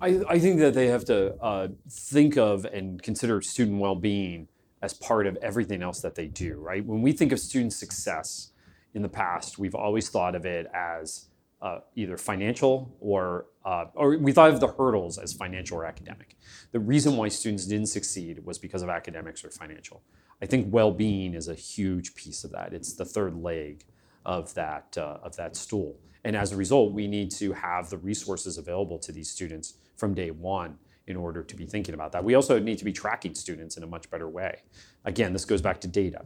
I, 0.01 0.21
I 0.27 0.39
think 0.39 0.59
that 0.59 0.73
they 0.73 0.88
have 0.88 1.05
to 1.05 1.35
uh, 1.35 1.67
think 1.88 2.35
of 2.35 2.65
and 2.65 2.99
consider 3.03 3.39
student 3.41 3.79
well-being 3.79 4.47
as 4.81 4.95
part 4.95 5.27
of 5.27 5.38
everything 5.43 5.83
else 5.83 6.01
that 6.01 6.15
they 6.15 6.25
do, 6.25 6.57
right? 6.59 6.83
When 6.83 7.03
we 7.03 7.12
think 7.12 7.31
of 7.31 7.39
student 7.39 7.73
success 7.73 8.53
in 8.95 9.03
the 9.03 9.09
past, 9.09 9.59
we've 9.59 9.75
always 9.75 10.09
thought 10.09 10.33
of 10.33 10.47
it 10.47 10.65
as 10.73 11.28
uh, 11.61 11.79
either 11.95 12.17
financial 12.17 12.95
or, 12.99 13.47
uh, 13.65 13.85
or 13.93 14.17
we 14.17 14.31
thought 14.31 14.49
of 14.49 14.59
the 14.59 14.67
hurdles 14.67 15.17
as 15.17 15.33
financial 15.33 15.77
or 15.77 15.85
academic. 15.85 16.37
The 16.71 16.79
reason 16.79 17.17
why 17.17 17.27
students 17.27 17.65
didn't 17.65 17.87
succeed 17.87 18.45
was 18.45 18.57
because 18.57 18.81
of 18.81 18.89
academics 18.89 19.43
or 19.43 19.49
financial. 19.49 20.01
I 20.41 20.45
think 20.45 20.73
well-being 20.73 21.33
is 21.33 21.49
a 21.49 21.53
huge 21.55 22.15
piece 22.15 22.43
of 22.43 22.51
that. 22.51 22.73
It's 22.73 22.93
the 22.93 23.05
third 23.05 23.35
leg 23.35 23.83
of 24.25 24.53
that, 24.53 24.97
uh, 24.97 25.17
of 25.21 25.35
that 25.35 25.55
stool. 25.55 25.97
And 26.23 26.35
as 26.35 26.51
a 26.51 26.57
result, 26.57 26.93
we 26.93 27.07
need 27.07 27.31
to 27.31 27.53
have 27.53 27.89
the 27.89 27.97
resources 27.97 28.57
available 28.57 28.99
to 28.99 29.11
these 29.11 29.29
students 29.29 29.75
from 29.97 30.13
day 30.13 30.31
one 30.31 30.77
in 31.07 31.15
order 31.15 31.43
to 31.43 31.55
be 31.55 31.65
thinking 31.65 31.93
about 31.93 32.11
that. 32.11 32.23
We 32.23 32.35
also 32.35 32.59
need 32.59 32.77
to 32.77 32.85
be 32.85 32.93
tracking 32.93 33.33
students 33.33 33.77
in 33.77 33.83
a 33.83 33.87
much 33.87 34.09
better 34.09 34.29
way. 34.29 34.61
Again, 35.05 35.33
this 35.33 35.43
goes 35.43 35.61
back 35.61 35.81
to 35.81 35.87
data. 35.87 36.25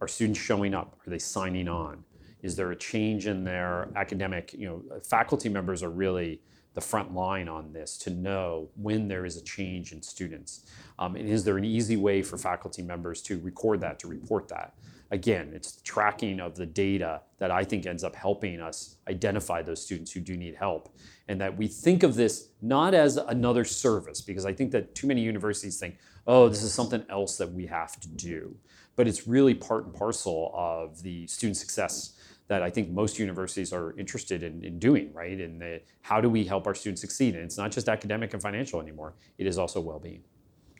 Are 0.00 0.08
students 0.08 0.40
showing 0.40 0.74
up? 0.74 0.98
Are 1.06 1.10
they 1.10 1.18
signing 1.18 1.68
on? 1.68 2.04
Is 2.46 2.56
there 2.56 2.70
a 2.70 2.76
change 2.76 3.26
in 3.26 3.44
their 3.44 3.88
academic, 3.96 4.54
you 4.54 4.66
know, 4.68 5.00
faculty 5.02 5.48
members 5.48 5.82
are 5.82 5.90
really 5.90 6.40
the 6.76 6.80
front 6.82 7.14
line 7.14 7.48
on 7.48 7.72
this 7.72 7.96
to 7.96 8.10
know 8.10 8.68
when 8.76 9.08
there 9.08 9.24
is 9.24 9.38
a 9.38 9.42
change 9.42 9.92
in 9.92 10.02
students. 10.02 10.66
Um, 10.98 11.16
and 11.16 11.26
is 11.26 11.42
there 11.42 11.56
an 11.56 11.64
easy 11.64 11.96
way 11.96 12.22
for 12.22 12.36
faculty 12.36 12.82
members 12.82 13.22
to 13.22 13.40
record 13.40 13.80
that, 13.80 13.98
to 14.00 14.08
report 14.08 14.46
that? 14.48 14.74
Again, 15.10 15.52
it's 15.54 15.72
the 15.72 15.82
tracking 15.82 16.38
of 16.38 16.54
the 16.54 16.66
data 16.66 17.22
that 17.38 17.50
I 17.50 17.64
think 17.64 17.86
ends 17.86 18.04
up 18.04 18.14
helping 18.14 18.60
us 18.60 18.96
identify 19.08 19.62
those 19.62 19.82
students 19.82 20.12
who 20.12 20.20
do 20.20 20.36
need 20.36 20.54
help. 20.54 20.94
And 21.28 21.40
that 21.40 21.56
we 21.56 21.66
think 21.66 22.02
of 22.02 22.14
this 22.14 22.50
not 22.60 22.92
as 22.92 23.16
another 23.16 23.64
service, 23.64 24.20
because 24.20 24.44
I 24.44 24.52
think 24.52 24.70
that 24.72 24.94
too 24.94 25.06
many 25.06 25.22
universities 25.22 25.78
think, 25.78 25.96
oh, 26.26 26.48
this 26.50 26.62
is 26.62 26.74
something 26.74 27.06
else 27.08 27.38
that 27.38 27.50
we 27.50 27.66
have 27.66 27.98
to 28.00 28.08
do. 28.08 28.54
But 28.96 29.08
it's 29.08 29.26
really 29.26 29.54
part 29.54 29.86
and 29.86 29.94
parcel 29.94 30.52
of 30.54 31.02
the 31.02 31.26
student 31.26 31.56
success 31.56 32.15
that 32.48 32.62
I 32.62 32.70
think 32.70 32.90
most 32.90 33.18
universities 33.18 33.72
are 33.72 33.94
interested 33.98 34.42
in, 34.42 34.64
in 34.64 34.78
doing, 34.78 35.12
right? 35.12 35.38
And 35.40 35.60
the, 35.60 35.80
how 36.02 36.20
do 36.20 36.30
we 36.30 36.44
help 36.44 36.66
our 36.66 36.74
students 36.74 37.00
succeed? 37.00 37.34
And 37.34 37.44
it's 37.44 37.58
not 37.58 37.72
just 37.72 37.88
academic 37.88 38.32
and 38.34 38.42
financial 38.42 38.80
anymore, 38.80 39.14
it 39.38 39.46
is 39.46 39.58
also 39.58 39.80
well 39.80 39.98
being. 39.98 40.22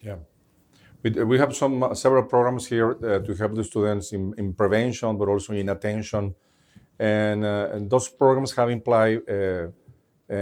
Yeah. 0.01 0.17
We, 1.03 1.39
have 1.39 1.55
some 1.55 1.83
uh, 1.83 1.95
several 1.95 2.25
programs 2.25 2.67
here 2.67 2.93
uh, 2.93 3.21
to 3.21 3.35
help 3.35 3.55
the 3.55 3.63
students 3.63 4.13
in, 4.13 4.35
in, 4.39 4.55
prevention, 4.55 5.17
but 5.17 5.29
also 5.29 5.53
in 5.53 5.69
attention. 5.69 6.35
And, 6.99 7.45
uh, 7.45 7.69
and 7.73 7.89
those 7.89 8.09
programs 8.09 8.53
have 8.57 8.71
implied 8.71 9.21
uh, 9.29 9.33
uh, 9.33 9.69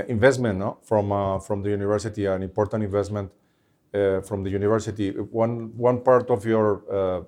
investment 0.08 0.58
no? 0.58 0.78
from, 0.82 1.12
uh, 1.12 1.38
from 1.40 1.62
the 1.62 1.70
university, 1.70 2.24
an 2.26 2.42
important 2.42 2.82
investment 2.82 3.30
from 3.92 4.42
the 4.42 4.50
university. 4.50 5.10
One, 5.10 5.76
one 5.76 6.00
part 6.02 6.28
of 6.28 6.44
your 6.44 7.26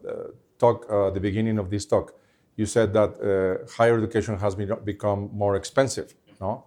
talk, 0.59 0.89
the 1.15 1.21
beginning 1.21 1.59
of 1.59 1.71
this 1.71 1.87
talk, 1.87 2.13
you 2.57 2.67
said 2.67 2.93
that 2.95 3.11
uh, 3.21 3.71
higher 3.77 3.99
education 3.99 4.39
has 4.39 4.55
been, 4.55 4.73
become 4.85 5.31
more 5.33 5.57
expensive, 5.57 6.15
no? 6.41 6.65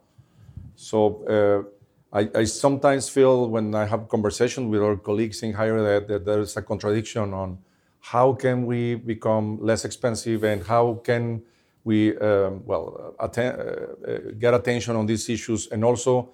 So 0.76 1.26
uh, 1.26 2.18
I, 2.18 2.30
I, 2.34 2.44
sometimes 2.46 3.10
feel 3.10 3.50
when 3.50 3.76
I 3.76 3.86
have 3.86 4.08
conversations 4.08 4.70
with 4.70 4.82
our 4.82 4.96
colleagues 4.96 5.44
in 5.44 5.54
higher 5.54 5.78
ed 5.86 6.08
that 6.08 6.26
there 6.26 6.40
is 6.40 6.56
a 6.56 6.62
contradiction 6.62 7.34
on 7.34 7.58
how 8.00 8.34
can 8.34 8.66
we 8.66 8.96
become 8.96 9.60
less 9.62 9.84
expensive 9.84 10.44
and 10.44 10.66
how 10.66 11.02
can 11.04 11.42
we 11.84 12.18
um, 12.18 12.66
well 12.66 13.16
atten- 13.20 13.60
uh, 13.60 14.12
uh 14.12 14.18
get 14.40 14.54
attention 14.54 14.96
on 14.96 15.06
these 15.06 15.28
issues 15.30 15.68
and 15.68 15.84
also 15.84 16.30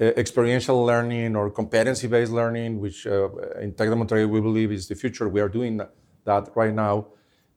uh, 0.00 0.04
experiential 0.16 0.84
learning 0.84 1.36
or 1.36 1.50
competency-based 1.50 2.32
learning, 2.32 2.80
which 2.80 3.06
uh, 3.06 3.28
in 3.60 3.72
Tec 3.72 3.88
de 3.88 3.96
Monterrey 3.96 4.28
we 4.28 4.40
believe 4.40 4.72
is 4.72 4.88
the 4.88 4.94
future. 4.94 5.28
We 5.28 5.40
are 5.40 5.48
doing 5.48 5.80
that 6.24 6.50
right 6.54 6.74
now 6.74 7.06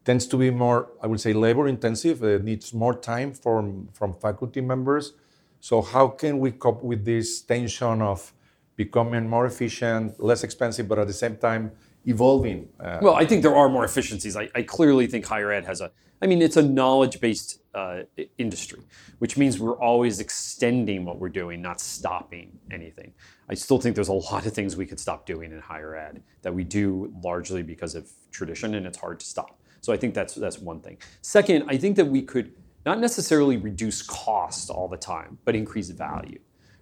tends 0.05 0.25
to 0.27 0.37
be 0.37 0.49
more, 0.49 0.89
I 1.01 1.07
would 1.07 1.21
say, 1.21 1.33
labor 1.33 1.67
intensive. 1.67 2.23
It 2.23 2.43
needs 2.43 2.73
more 2.73 2.93
time 2.93 3.33
from, 3.33 3.89
from 3.93 4.13
faculty 4.13 4.61
members. 4.61 5.13
So 5.59 5.81
how 5.81 6.09
can 6.09 6.39
we 6.39 6.51
cope 6.51 6.83
with 6.83 7.05
this 7.05 7.41
tension 7.41 8.01
of 8.01 8.33
becoming 8.75 9.29
more 9.29 9.45
efficient, 9.45 10.21
less 10.21 10.43
expensive, 10.43 10.87
but 10.87 10.99
at 10.99 11.07
the 11.07 11.13
same 11.13 11.37
time 11.37 11.71
evolving? 12.05 12.67
Uh, 12.79 12.99
well, 13.01 13.15
I 13.15 13.25
think 13.25 13.43
there 13.43 13.55
are 13.55 13.69
more 13.69 13.85
efficiencies. 13.85 14.35
I, 14.35 14.49
I, 14.53 14.63
clearly 14.63 15.07
think 15.07 15.25
higher 15.25 15.51
ed 15.51 15.65
has 15.65 15.79
a, 15.79 15.91
I 16.21 16.27
mean, 16.27 16.41
it's 16.41 16.57
a 16.57 16.61
knowledge-based 16.61 17.59
uh, 17.73 18.01
industry, 18.37 18.81
which 19.19 19.37
means 19.37 19.59
we're 19.59 19.79
always 19.79 20.19
extending 20.19 21.05
what 21.05 21.17
we're 21.17 21.29
doing, 21.29 21.61
not 21.61 21.79
stopping 21.79 22.59
anything. 22.71 23.13
I 23.49 23.53
still 23.53 23.79
think 23.79 23.95
there's 23.95 24.09
a 24.09 24.13
lot 24.13 24.45
of 24.45 24.53
things 24.53 24.75
we 24.75 24.85
could 24.85 24.99
stop 24.99 25.25
doing 25.25 25.51
in 25.51 25.59
higher 25.59 25.95
ed 25.95 26.23
that 26.41 26.53
we 26.53 26.63
do 26.63 27.13
largely 27.23 27.63
because 27.63 27.95
of 27.95 28.09
tradition, 28.31 28.75
and 28.75 28.85
it's 28.85 28.97
hard 28.97 29.19
to 29.21 29.25
stop. 29.25 29.59
So 29.83 29.91
I 29.91 29.97
think 29.97 30.13
that's 30.13 30.33
that's 30.33 30.57
one 30.57 30.79
thing. 30.79 30.97
Second, 31.21 31.65
I 31.67 31.77
think 31.77 31.97
that 31.97 32.05
we 32.05 32.21
could 32.21 32.53
not 32.85 32.99
necessarily 32.99 33.57
reduce 33.57 34.01
cost 34.01 34.69
all 34.69 34.87
the 34.87 34.97
time, 34.97 35.37
but 35.45 35.55
increase 35.55 35.89
value. 35.89 36.39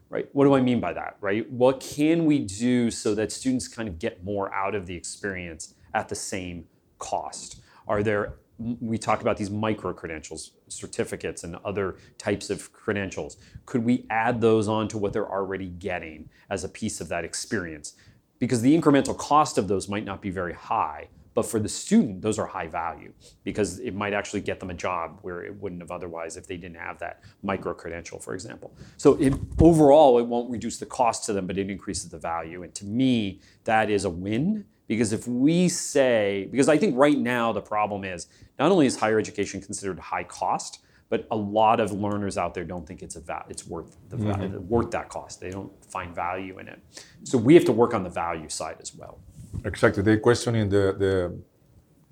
Right? 0.09 0.29
What 0.33 0.45
do 0.45 0.53
I 0.53 0.61
mean 0.61 0.79
by 0.79 0.93
that? 0.93 1.17
Right? 1.19 1.49
What 1.51 1.79
can 1.79 2.25
we 2.25 2.39
do 2.39 2.91
so 2.91 3.15
that 3.15 3.31
students 3.31 3.67
kind 3.67 3.89
of 3.89 3.97
get 3.97 4.23
more 4.23 4.53
out 4.53 4.75
of 4.75 4.85
the 4.85 4.95
experience 4.95 5.73
at 5.93 6.09
the 6.09 6.15
same 6.15 6.67
cost? 6.99 7.61
Are 7.87 8.03
there 8.03 8.35
we 8.79 8.97
talk 8.97 9.21
about 9.21 9.37
these 9.37 9.49
micro 9.49 9.93
credentials, 9.93 10.51
certificates, 10.67 11.43
and 11.43 11.55
other 11.65 11.95
types 12.19 12.49
of 12.49 12.71
credentials. 12.71 13.37
Could 13.65 13.83
we 13.83 14.05
add 14.09 14.39
those 14.39 14.67
on 14.67 14.87
to 14.89 14.99
what 14.99 15.13
they're 15.13 15.31
already 15.31 15.69
getting 15.69 16.29
as 16.49 16.63
a 16.63 16.69
piece 16.69 17.01
of 17.01 17.07
that 17.09 17.25
experience? 17.25 17.95
Because 18.37 18.61
the 18.61 18.79
incremental 18.79 19.17
cost 19.17 19.57
of 19.57 19.67
those 19.67 19.89
might 19.89 20.05
not 20.05 20.21
be 20.21 20.29
very 20.29 20.53
high, 20.53 21.07
but 21.33 21.43
for 21.45 21.59
the 21.59 21.69
student, 21.69 22.21
those 22.21 22.37
are 22.37 22.45
high 22.45 22.67
value 22.67 23.13
because 23.43 23.79
it 23.79 23.95
might 23.95 24.13
actually 24.13 24.41
get 24.41 24.59
them 24.59 24.69
a 24.69 24.73
job 24.73 25.19
where 25.21 25.43
it 25.43 25.55
wouldn't 25.61 25.81
have 25.81 25.91
otherwise 25.91 26.35
if 26.35 26.45
they 26.45 26.57
didn't 26.57 26.77
have 26.77 26.99
that 26.99 27.21
micro 27.41 27.73
credential, 27.73 28.19
for 28.19 28.33
example. 28.33 28.75
So 28.97 29.13
it, 29.13 29.33
overall, 29.59 30.19
it 30.19 30.25
won't 30.25 30.51
reduce 30.51 30.77
the 30.77 30.85
cost 30.85 31.25
to 31.25 31.33
them, 31.33 31.47
but 31.47 31.57
it 31.57 31.69
increases 31.69 32.09
the 32.09 32.19
value. 32.19 32.63
And 32.63 32.75
to 32.75 32.85
me, 32.85 33.39
that 33.63 33.89
is 33.89 34.03
a 34.03 34.09
win 34.09 34.65
because 34.87 35.13
if 35.13 35.25
we 35.25 35.69
say, 35.69 36.49
because 36.51 36.67
I 36.67 36.77
think 36.77 36.97
right 36.97 37.17
now 37.17 37.53
the 37.53 37.61
problem 37.61 38.03
is 38.03 38.27
not 38.59 38.71
only 38.71 38.85
is 38.85 38.97
higher 38.97 39.17
education 39.17 39.61
considered 39.61 39.97
high 39.99 40.25
cost, 40.25 40.79
but 41.07 41.27
a 41.31 41.35
lot 41.35 41.79
of 41.79 41.91
learners 41.91 42.37
out 42.37 42.53
there 42.53 42.63
don't 42.63 42.87
think 42.87 43.01
it's 43.01 43.15
a 43.15 43.21
va- 43.21 43.45
it's 43.49 43.67
worth 43.67 43.97
the 44.09 44.17
mm-hmm. 44.17 44.67
worth 44.67 44.91
that 44.91 45.09
cost. 45.09 45.39
They 45.39 45.49
don't 45.49 45.71
find 45.85 46.15
value 46.15 46.59
in 46.59 46.67
it. 46.67 46.79
So 47.23 47.37
we 47.37 47.53
have 47.53 47.65
to 47.65 47.71
work 47.71 47.93
on 47.93 48.03
the 48.03 48.09
value 48.09 48.49
side 48.49 48.77
as 48.81 48.95
well. 48.95 49.19
Exactly. 49.65 50.03
They're 50.03 50.19
questioning 50.19 50.69
the, 50.69 50.95
the, 50.97 51.37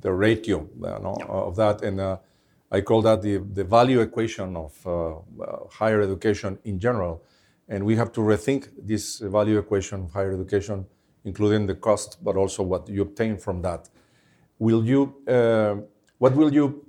the 0.01 0.11
ratio 0.11 0.67
uh, 0.83 0.99
no, 0.99 1.15
of 1.27 1.55
that. 1.55 1.81
And 1.83 1.99
uh, 1.99 2.17
I 2.71 2.81
call 2.81 3.01
that 3.03 3.21
the, 3.21 3.37
the 3.37 3.63
value 3.63 4.01
equation 4.01 4.55
of 4.55 4.73
uh, 4.85 5.15
uh, 5.17 5.67
higher 5.71 6.01
education 6.01 6.59
in 6.63 6.79
general. 6.79 7.23
And 7.67 7.85
we 7.85 7.95
have 7.95 8.11
to 8.13 8.21
rethink 8.21 8.69
this 8.81 9.19
value 9.19 9.57
equation 9.57 10.03
of 10.05 10.11
higher 10.11 10.33
education, 10.33 10.85
including 11.23 11.67
the 11.67 11.75
cost, 11.75 12.23
but 12.23 12.35
also 12.35 12.63
what 12.63 12.87
you 12.89 13.01
obtain 13.01 13.37
from 13.37 13.61
that. 13.61 13.89
Will 14.57 14.85
you, 14.85 15.15
uh, 15.27 15.75
what 16.17 16.35
will 16.35 16.53
you, 16.53 16.85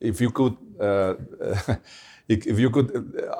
if 0.00 0.20
you 0.20 0.30
could, 0.30 0.56
if 2.28 2.58
you 2.58 2.70
could 2.70 2.88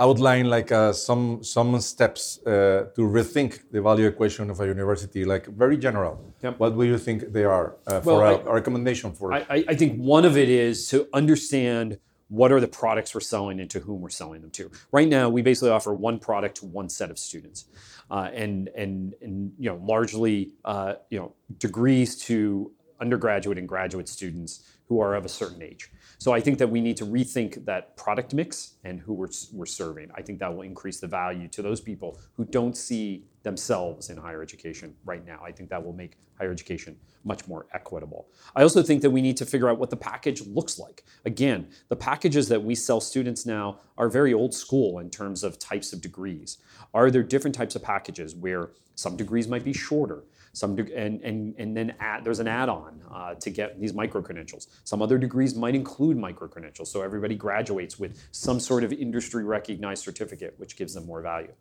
outline 0.01 0.47
like 0.47 0.73
uh, 0.73 0.93
some 0.93 1.43
some 1.45 1.79
steps 1.81 2.39
uh, 2.47 2.89
to 2.95 3.03
rethink 3.03 3.71
the 3.71 3.83
value 3.83 4.07
equation 4.07 4.51
of 4.51 4.61
a 4.61 4.67
university, 4.67 5.25
like 5.25 5.47
very 5.47 5.77
general. 5.77 6.35
Yep. 6.43 6.59
What 6.59 6.79
do 6.79 6.85
you 6.85 6.99
think 6.99 7.33
they 7.33 7.45
are 7.45 7.77
uh, 7.87 8.01
for 8.01 8.21
well, 8.21 8.43
a, 8.47 8.51
a, 8.51 8.55
recommendation 8.55 9.13
for? 9.13 9.33
I, 9.35 9.65
I 9.69 9.75
think 9.75 9.99
one 9.99 10.25
of 10.25 10.37
it 10.39 10.49
is 10.49 10.89
to 10.89 11.07
understand 11.13 11.99
what 12.29 12.53
are 12.53 12.61
the 12.61 12.69
products 12.69 13.15
we're 13.15 13.21
selling 13.21 13.61
and 13.61 13.71
to 13.71 13.81
whom 13.81 14.01
we're 14.01 14.11
selling 14.11 14.41
them 14.41 14.51
to. 14.51 14.71
Right 14.93 15.09
now, 15.09 15.29
we 15.29 15.43
basically 15.43 15.71
offer 15.71 15.93
one 15.93 16.19
product 16.19 16.59
to 16.59 16.67
one 16.67 16.89
set 16.89 17.11
of 17.11 17.19
students, 17.19 17.67
uh, 18.11 18.31
and 18.33 18.69
and 18.75 19.15
and 19.21 19.53
you 19.59 19.69
know 19.69 19.77
largely 19.85 20.53
uh, 20.65 20.95
you 21.11 21.19
know 21.19 21.35
degrees 21.59 22.17
to 22.23 22.73
undergraduate 23.01 23.59
and 23.59 23.69
graduate 23.69 24.09
students 24.09 24.65
who 24.89 25.01
are 25.01 25.15
of 25.15 25.27
a 25.27 25.29
certain 25.29 25.63
age. 25.63 25.91
So 26.21 26.33
I 26.33 26.41
think 26.41 26.59
that 26.59 26.69
we 26.69 26.81
need 26.81 26.97
to 26.97 27.07
rethink 27.07 27.65
that 27.65 27.97
product 27.97 28.35
mix 28.35 28.75
and 28.83 29.01
who 29.01 29.15
we're, 29.15 29.29
we're 29.53 29.67
serving. 29.67 30.11
I 30.17 30.23
think 30.23 30.41
that 30.41 30.53
will 30.53 30.63
increase 30.63 30.99
the 30.99 31.07
value 31.07 31.47
to 31.49 31.63
those 31.63 31.81
people 31.81 32.19
who 32.37 32.45
don't 32.45 32.77
see 32.77 33.25
themselves 33.45 34.11
in 34.11 34.17
higher 34.17 34.43
education 34.43 34.95
right 35.05 35.25
now. 35.25 35.41
I 35.45 35.53
think 35.53 35.71
that 35.71 35.83
will 35.83 35.93
make 35.93 36.19
higher 36.37 36.51
education 36.51 36.97
much 37.25 37.47
more 37.47 37.67
equitable. 37.73 38.29
I 38.57 38.63
also 38.63 38.83
think 38.83 39.03
that 39.03 39.11
we 39.11 39.23
need 39.23 39.37
to 39.37 39.47
figure 39.47 39.69
out 39.69 39.79
what 39.79 39.91
the 39.91 39.97
package 39.97 40.45
looks 40.45 40.77
like. 40.77 41.05
Again, 41.25 41.69
the 41.89 41.97
packages 41.97 42.49
that 42.49 42.63
we 42.63 42.75
sell 42.75 43.01
students 43.01 43.47
now 43.47 43.79
are 43.97 44.09
very 44.09 44.35
old 44.35 44.55
school 44.55 44.99
in 44.99 45.11
terms 45.11 45.45
of 45.45 45.59
types 45.59 45.93
of 45.93 46.01
degrees. 46.01 46.59
Are 46.95 47.13
there 47.13 47.23
different 47.23 47.55
types 47.55 47.77
of 47.77 47.83
packages 47.83 48.35
where 48.35 48.71
some 48.97 49.17
degrees 49.17 49.47
might 49.47 49.65
be 49.65 49.73
shorter? 49.73 50.25
Some 50.59 50.77
de- 50.77 50.95
and, 50.97 51.21
and, 51.23 51.55
and 51.59 51.77
then 51.77 51.95
add, 52.01 52.25
there's 52.25 52.41
an 52.41 52.49
add-on 52.49 53.01
uh, 53.13 53.35
to 53.35 53.51
get 53.51 53.81
these 53.81 53.95
micro 53.95 54.21
credentials. 54.21 54.69
Some 54.85 55.01
other 55.01 55.19
degrees 55.19 55.55
might 55.55 55.75
include 55.75 56.17
micro 56.17 56.49
credentials, 56.49 56.91
so 56.91 57.03
everybody 57.03 57.35
graduates 57.35 57.99
with 57.99 58.21
some 58.33 58.59
sort 58.59 58.83
of 58.85 58.93
industry 58.93 59.45
recognized 59.45 60.03
certificate, 60.03 60.55
which 60.57 60.77
gives 60.77 60.95
them 60.95 61.07
more 61.07 61.23
value. 61.23 61.53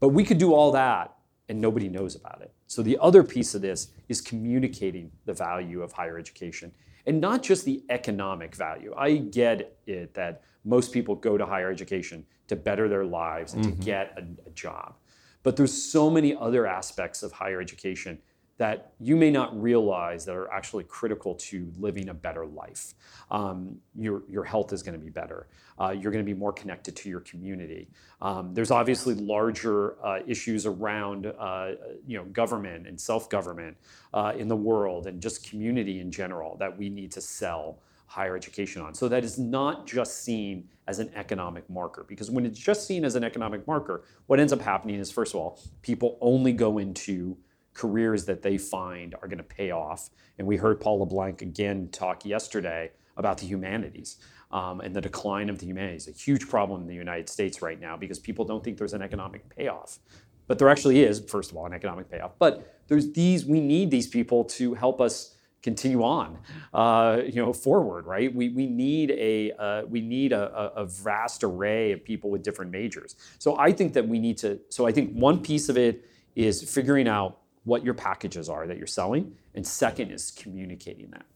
But 0.00 0.10
we 0.10 0.24
could 0.24 0.38
do 0.38 0.54
all 0.54 0.70
that 0.72 1.14
and 1.48 1.60
nobody 1.60 1.88
knows 1.88 2.14
about 2.14 2.42
it. 2.42 2.52
So 2.66 2.82
the 2.82 2.98
other 3.00 3.24
piece 3.24 3.54
of 3.54 3.62
this 3.62 3.88
is 4.08 4.20
communicating 4.20 5.10
the 5.24 5.32
value 5.32 5.82
of 5.82 5.92
higher 5.92 6.18
education 6.18 6.72
and 7.06 7.20
not 7.20 7.42
just 7.42 7.64
the 7.64 7.82
economic 7.88 8.54
value. 8.54 8.94
I 8.96 9.16
get 9.16 9.78
it 9.86 10.14
that 10.14 10.42
most 10.64 10.92
people 10.92 11.14
go 11.14 11.38
to 11.38 11.46
higher 11.46 11.70
education 11.70 12.26
to 12.48 12.56
better 12.56 12.88
their 12.88 13.04
lives 13.04 13.54
and 13.54 13.64
mm-hmm. 13.64 13.78
to 13.78 13.84
get 13.84 14.18
a, 14.18 14.48
a 14.48 14.50
job. 14.50 14.94
But 15.42 15.56
there's 15.56 15.72
so 15.72 16.10
many 16.10 16.36
other 16.36 16.66
aspects 16.66 17.22
of 17.22 17.32
higher 17.32 17.60
education 17.60 18.18
that 18.58 18.92
you 19.00 19.16
may 19.16 19.30
not 19.30 19.60
realize 19.60 20.24
that 20.26 20.34
are 20.34 20.50
actually 20.52 20.84
critical 20.84 21.34
to 21.36 21.72
living 21.78 22.08
a 22.08 22.14
better 22.14 22.44
life. 22.44 22.92
Um, 23.30 23.76
your, 23.96 24.22
your 24.28 24.44
health 24.44 24.72
is 24.72 24.82
going 24.82 24.98
to 24.98 25.04
be 25.04 25.10
better. 25.10 25.46
Uh, 25.80 25.90
you're 25.90 26.10
going 26.10 26.24
to 26.24 26.34
be 26.34 26.38
more 26.38 26.52
connected 26.52 26.96
to 26.96 27.08
your 27.08 27.20
community. 27.20 27.88
Um, 28.20 28.52
there's 28.52 28.72
obviously 28.72 29.14
larger 29.14 30.04
uh, 30.04 30.20
issues 30.26 30.66
around 30.66 31.26
uh, 31.26 31.72
you 32.04 32.18
know, 32.18 32.24
government 32.24 32.88
and 32.88 33.00
self-government 33.00 33.76
uh, 34.12 34.32
in 34.36 34.48
the 34.48 34.56
world 34.56 35.06
and 35.06 35.22
just 35.22 35.48
community 35.48 36.00
in 36.00 36.10
general 36.10 36.56
that 36.56 36.76
we 36.76 36.90
need 36.90 37.12
to 37.12 37.20
sell 37.20 37.78
higher 38.06 38.34
education 38.34 38.82
on. 38.82 38.94
So 38.94 39.06
that 39.08 39.22
is 39.22 39.38
not 39.38 39.86
just 39.86 40.24
seen 40.24 40.66
as 40.88 40.98
an 40.98 41.10
economic 41.14 41.68
marker. 41.70 42.04
Because 42.08 42.30
when 42.30 42.44
it's 42.44 42.58
just 42.58 42.86
seen 42.86 43.04
as 43.04 43.14
an 43.14 43.22
economic 43.22 43.66
marker, 43.68 44.02
what 44.26 44.40
ends 44.40 44.52
up 44.52 44.62
happening 44.62 44.98
is, 44.98 45.12
first 45.12 45.34
of 45.34 45.40
all, 45.40 45.60
people 45.82 46.18
only 46.20 46.52
go 46.52 46.78
into 46.78 47.36
careers 47.78 48.24
that 48.24 48.42
they 48.42 48.58
find 48.58 49.14
are 49.22 49.28
going 49.28 49.38
to 49.38 49.44
pay 49.44 49.70
off. 49.70 50.10
And 50.36 50.46
we 50.46 50.56
heard 50.56 50.80
Paul 50.80 50.98
LeBlanc 50.98 51.42
again 51.42 51.88
talk 51.92 52.24
yesterday 52.24 52.90
about 53.16 53.38
the 53.38 53.46
humanities 53.46 54.16
um, 54.50 54.80
and 54.80 54.94
the 54.94 55.00
decline 55.00 55.48
of 55.48 55.60
the 55.60 55.66
humanities, 55.66 56.08
a 56.08 56.10
huge 56.10 56.48
problem 56.48 56.80
in 56.82 56.88
the 56.88 56.94
United 56.94 57.28
States 57.28 57.62
right 57.62 57.80
now 57.80 57.96
because 57.96 58.18
people 58.18 58.44
don't 58.44 58.64
think 58.64 58.78
there's 58.78 58.94
an 58.94 59.02
economic 59.02 59.48
payoff. 59.54 60.00
But 60.48 60.58
there 60.58 60.68
actually 60.68 61.04
is, 61.04 61.20
first 61.20 61.52
of 61.52 61.56
all, 61.56 61.66
an 61.66 61.72
economic 61.72 62.10
payoff. 62.10 62.32
But 62.40 62.82
there's 62.88 63.12
these, 63.12 63.46
we 63.46 63.60
need 63.60 63.92
these 63.92 64.08
people 64.08 64.42
to 64.44 64.74
help 64.74 65.00
us 65.00 65.36
continue 65.62 66.02
on, 66.02 66.38
uh, 66.74 67.20
you 67.26 67.36
know, 67.36 67.52
forward, 67.52 68.06
right? 68.06 68.34
We, 68.34 68.48
we 68.48 68.66
need 68.66 69.10
a 69.10 69.52
uh, 69.52 69.82
we 69.86 70.00
need 70.00 70.32
a, 70.32 70.72
a, 70.76 70.86
vast 70.86 71.42
array 71.42 71.90
of 71.90 72.04
people 72.04 72.30
with 72.30 72.44
different 72.44 72.70
majors. 72.70 73.16
So 73.38 73.58
I 73.58 73.72
think 73.72 73.92
that 73.94 74.06
we 74.06 74.20
need 74.20 74.38
to. 74.38 74.60
So 74.68 74.86
I 74.86 74.92
think 74.92 75.12
one 75.14 75.40
piece 75.40 75.68
of 75.68 75.76
it 75.76 76.08
is 76.36 76.62
figuring 76.62 77.08
out 77.08 77.40
what 77.68 77.84
your 77.84 77.94
packages 77.94 78.48
are 78.48 78.66
that 78.66 78.78
you're 78.78 78.94
selling, 79.00 79.36
and 79.54 79.66
second 79.66 80.10
is 80.10 80.30
communicating 80.30 81.10
that. 81.10 81.26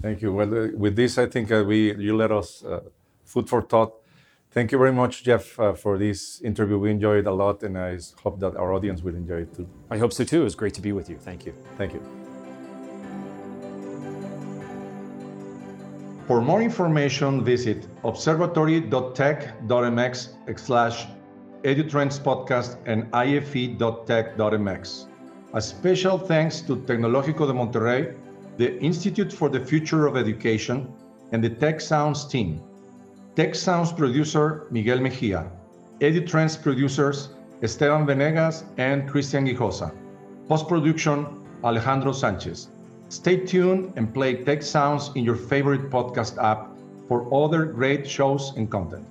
Thank 0.00 0.22
you. 0.22 0.32
Well, 0.32 0.56
uh, 0.56 0.68
with 0.74 0.96
this, 0.96 1.18
I 1.18 1.26
think 1.26 1.52
uh, 1.52 1.64
we 1.66 1.94
you 1.96 2.16
let 2.16 2.32
us 2.32 2.64
uh, 2.64 2.80
food 3.24 3.48
for 3.48 3.62
thought. 3.62 3.94
Thank 4.50 4.72
you 4.72 4.78
very 4.78 4.92
much, 4.92 5.24
Jeff, 5.24 5.60
uh, 5.60 5.74
for 5.74 5.98
this 5.98 6.40
interview. 6.40 6.78
We 6.78 6.90
enjoyed 6.90 7.18
it 7.18 7.26
a 7.26 7.32
lot, 7.32 7.62
and 7.62 7.76
I 7.76 7.98
hope 8.22 8.40
that 8.40 8.56
our 8.56 8.72
audience 8.72 9.02
will 9.02 9.14
enjoy 9.14 9.42
it 9.42 9.54
too. 9.54 9.68
I 9.90 9.98
hope 9.98 10.10
so 10.12 10.24
too. 10.24 10.40
It 10.40 10.44
was 10.44 10.54
great 10.54 10.72
to 10.74 10.80
be 10.80 10.92
with 10.92 11.10
you. 11.10 11.18
Thank 11.18 11.44
you. 11.44 11.52
Thank 11.76 11.92
you. 11.92 12.00
For 16.26 16.40
more 16.40 16.62
information, 16.62 17.44
visit 17.44 17.86
observatory.tec.mx 18.04 20.58
slash 20.58 21.06
edutrends 21.64 22.20
podcast 22.20 22.78
and 22.86 23.14
ife.tec.mx. 23.14 25.07
A 25.54 25.62
special 25.62 26.18
thanks 26.18 26.60
to 26.60 26.76
Tecnológico 26.76 27.46
de 27.46 27.54
Monterrey, 27.54 28.14
the 28.58 28.78
Institute 28.82 29.32
for 29.32 29.48
the 29.48 29.58
Future 29.58 30.06
of 30.06 30.14
Education, 30.14 30.92
and 31.32 31.42
the 31.42 31.48
Tech 31.48 31.80
Sounds 31.80 32.26
team. 32.26 32.60
Tech 33.34 33.54
Sounds 33.54 33.90
producer 33.90 34.66
Miguel 34.70 35.00
Mejia, 35.00 35.50
EduTrends 36.00 36.60
producers 36.62 37.30
Esteban 37.62 38.04
Venegas 38.04 38.64
and 38.76 39.08
Christian 39.08 39.46
Guijosa. 39.46 39.90
Post 40.48 40.68
production 40.68 41.26
Alejandro 41.64 42.12
Sanchez. 42.12 42.68
Stay 43.08 43.38
tuned 43.38 43.94
and 43.96 44.12
play 44.12 44.44
Tech 44.44 44.62
Sounds 44.62 45.10
in 45.14 45.24
your 45.24 45.36
favorite 45.36 45.88
podcast 45.88 46.36
app 46.44 46.68
for 47.08 47.26
other 47.32 47.64
great 47.64 48.06
shows 48.06 48.52
and 48.58 48.70
content. 48.70 49.06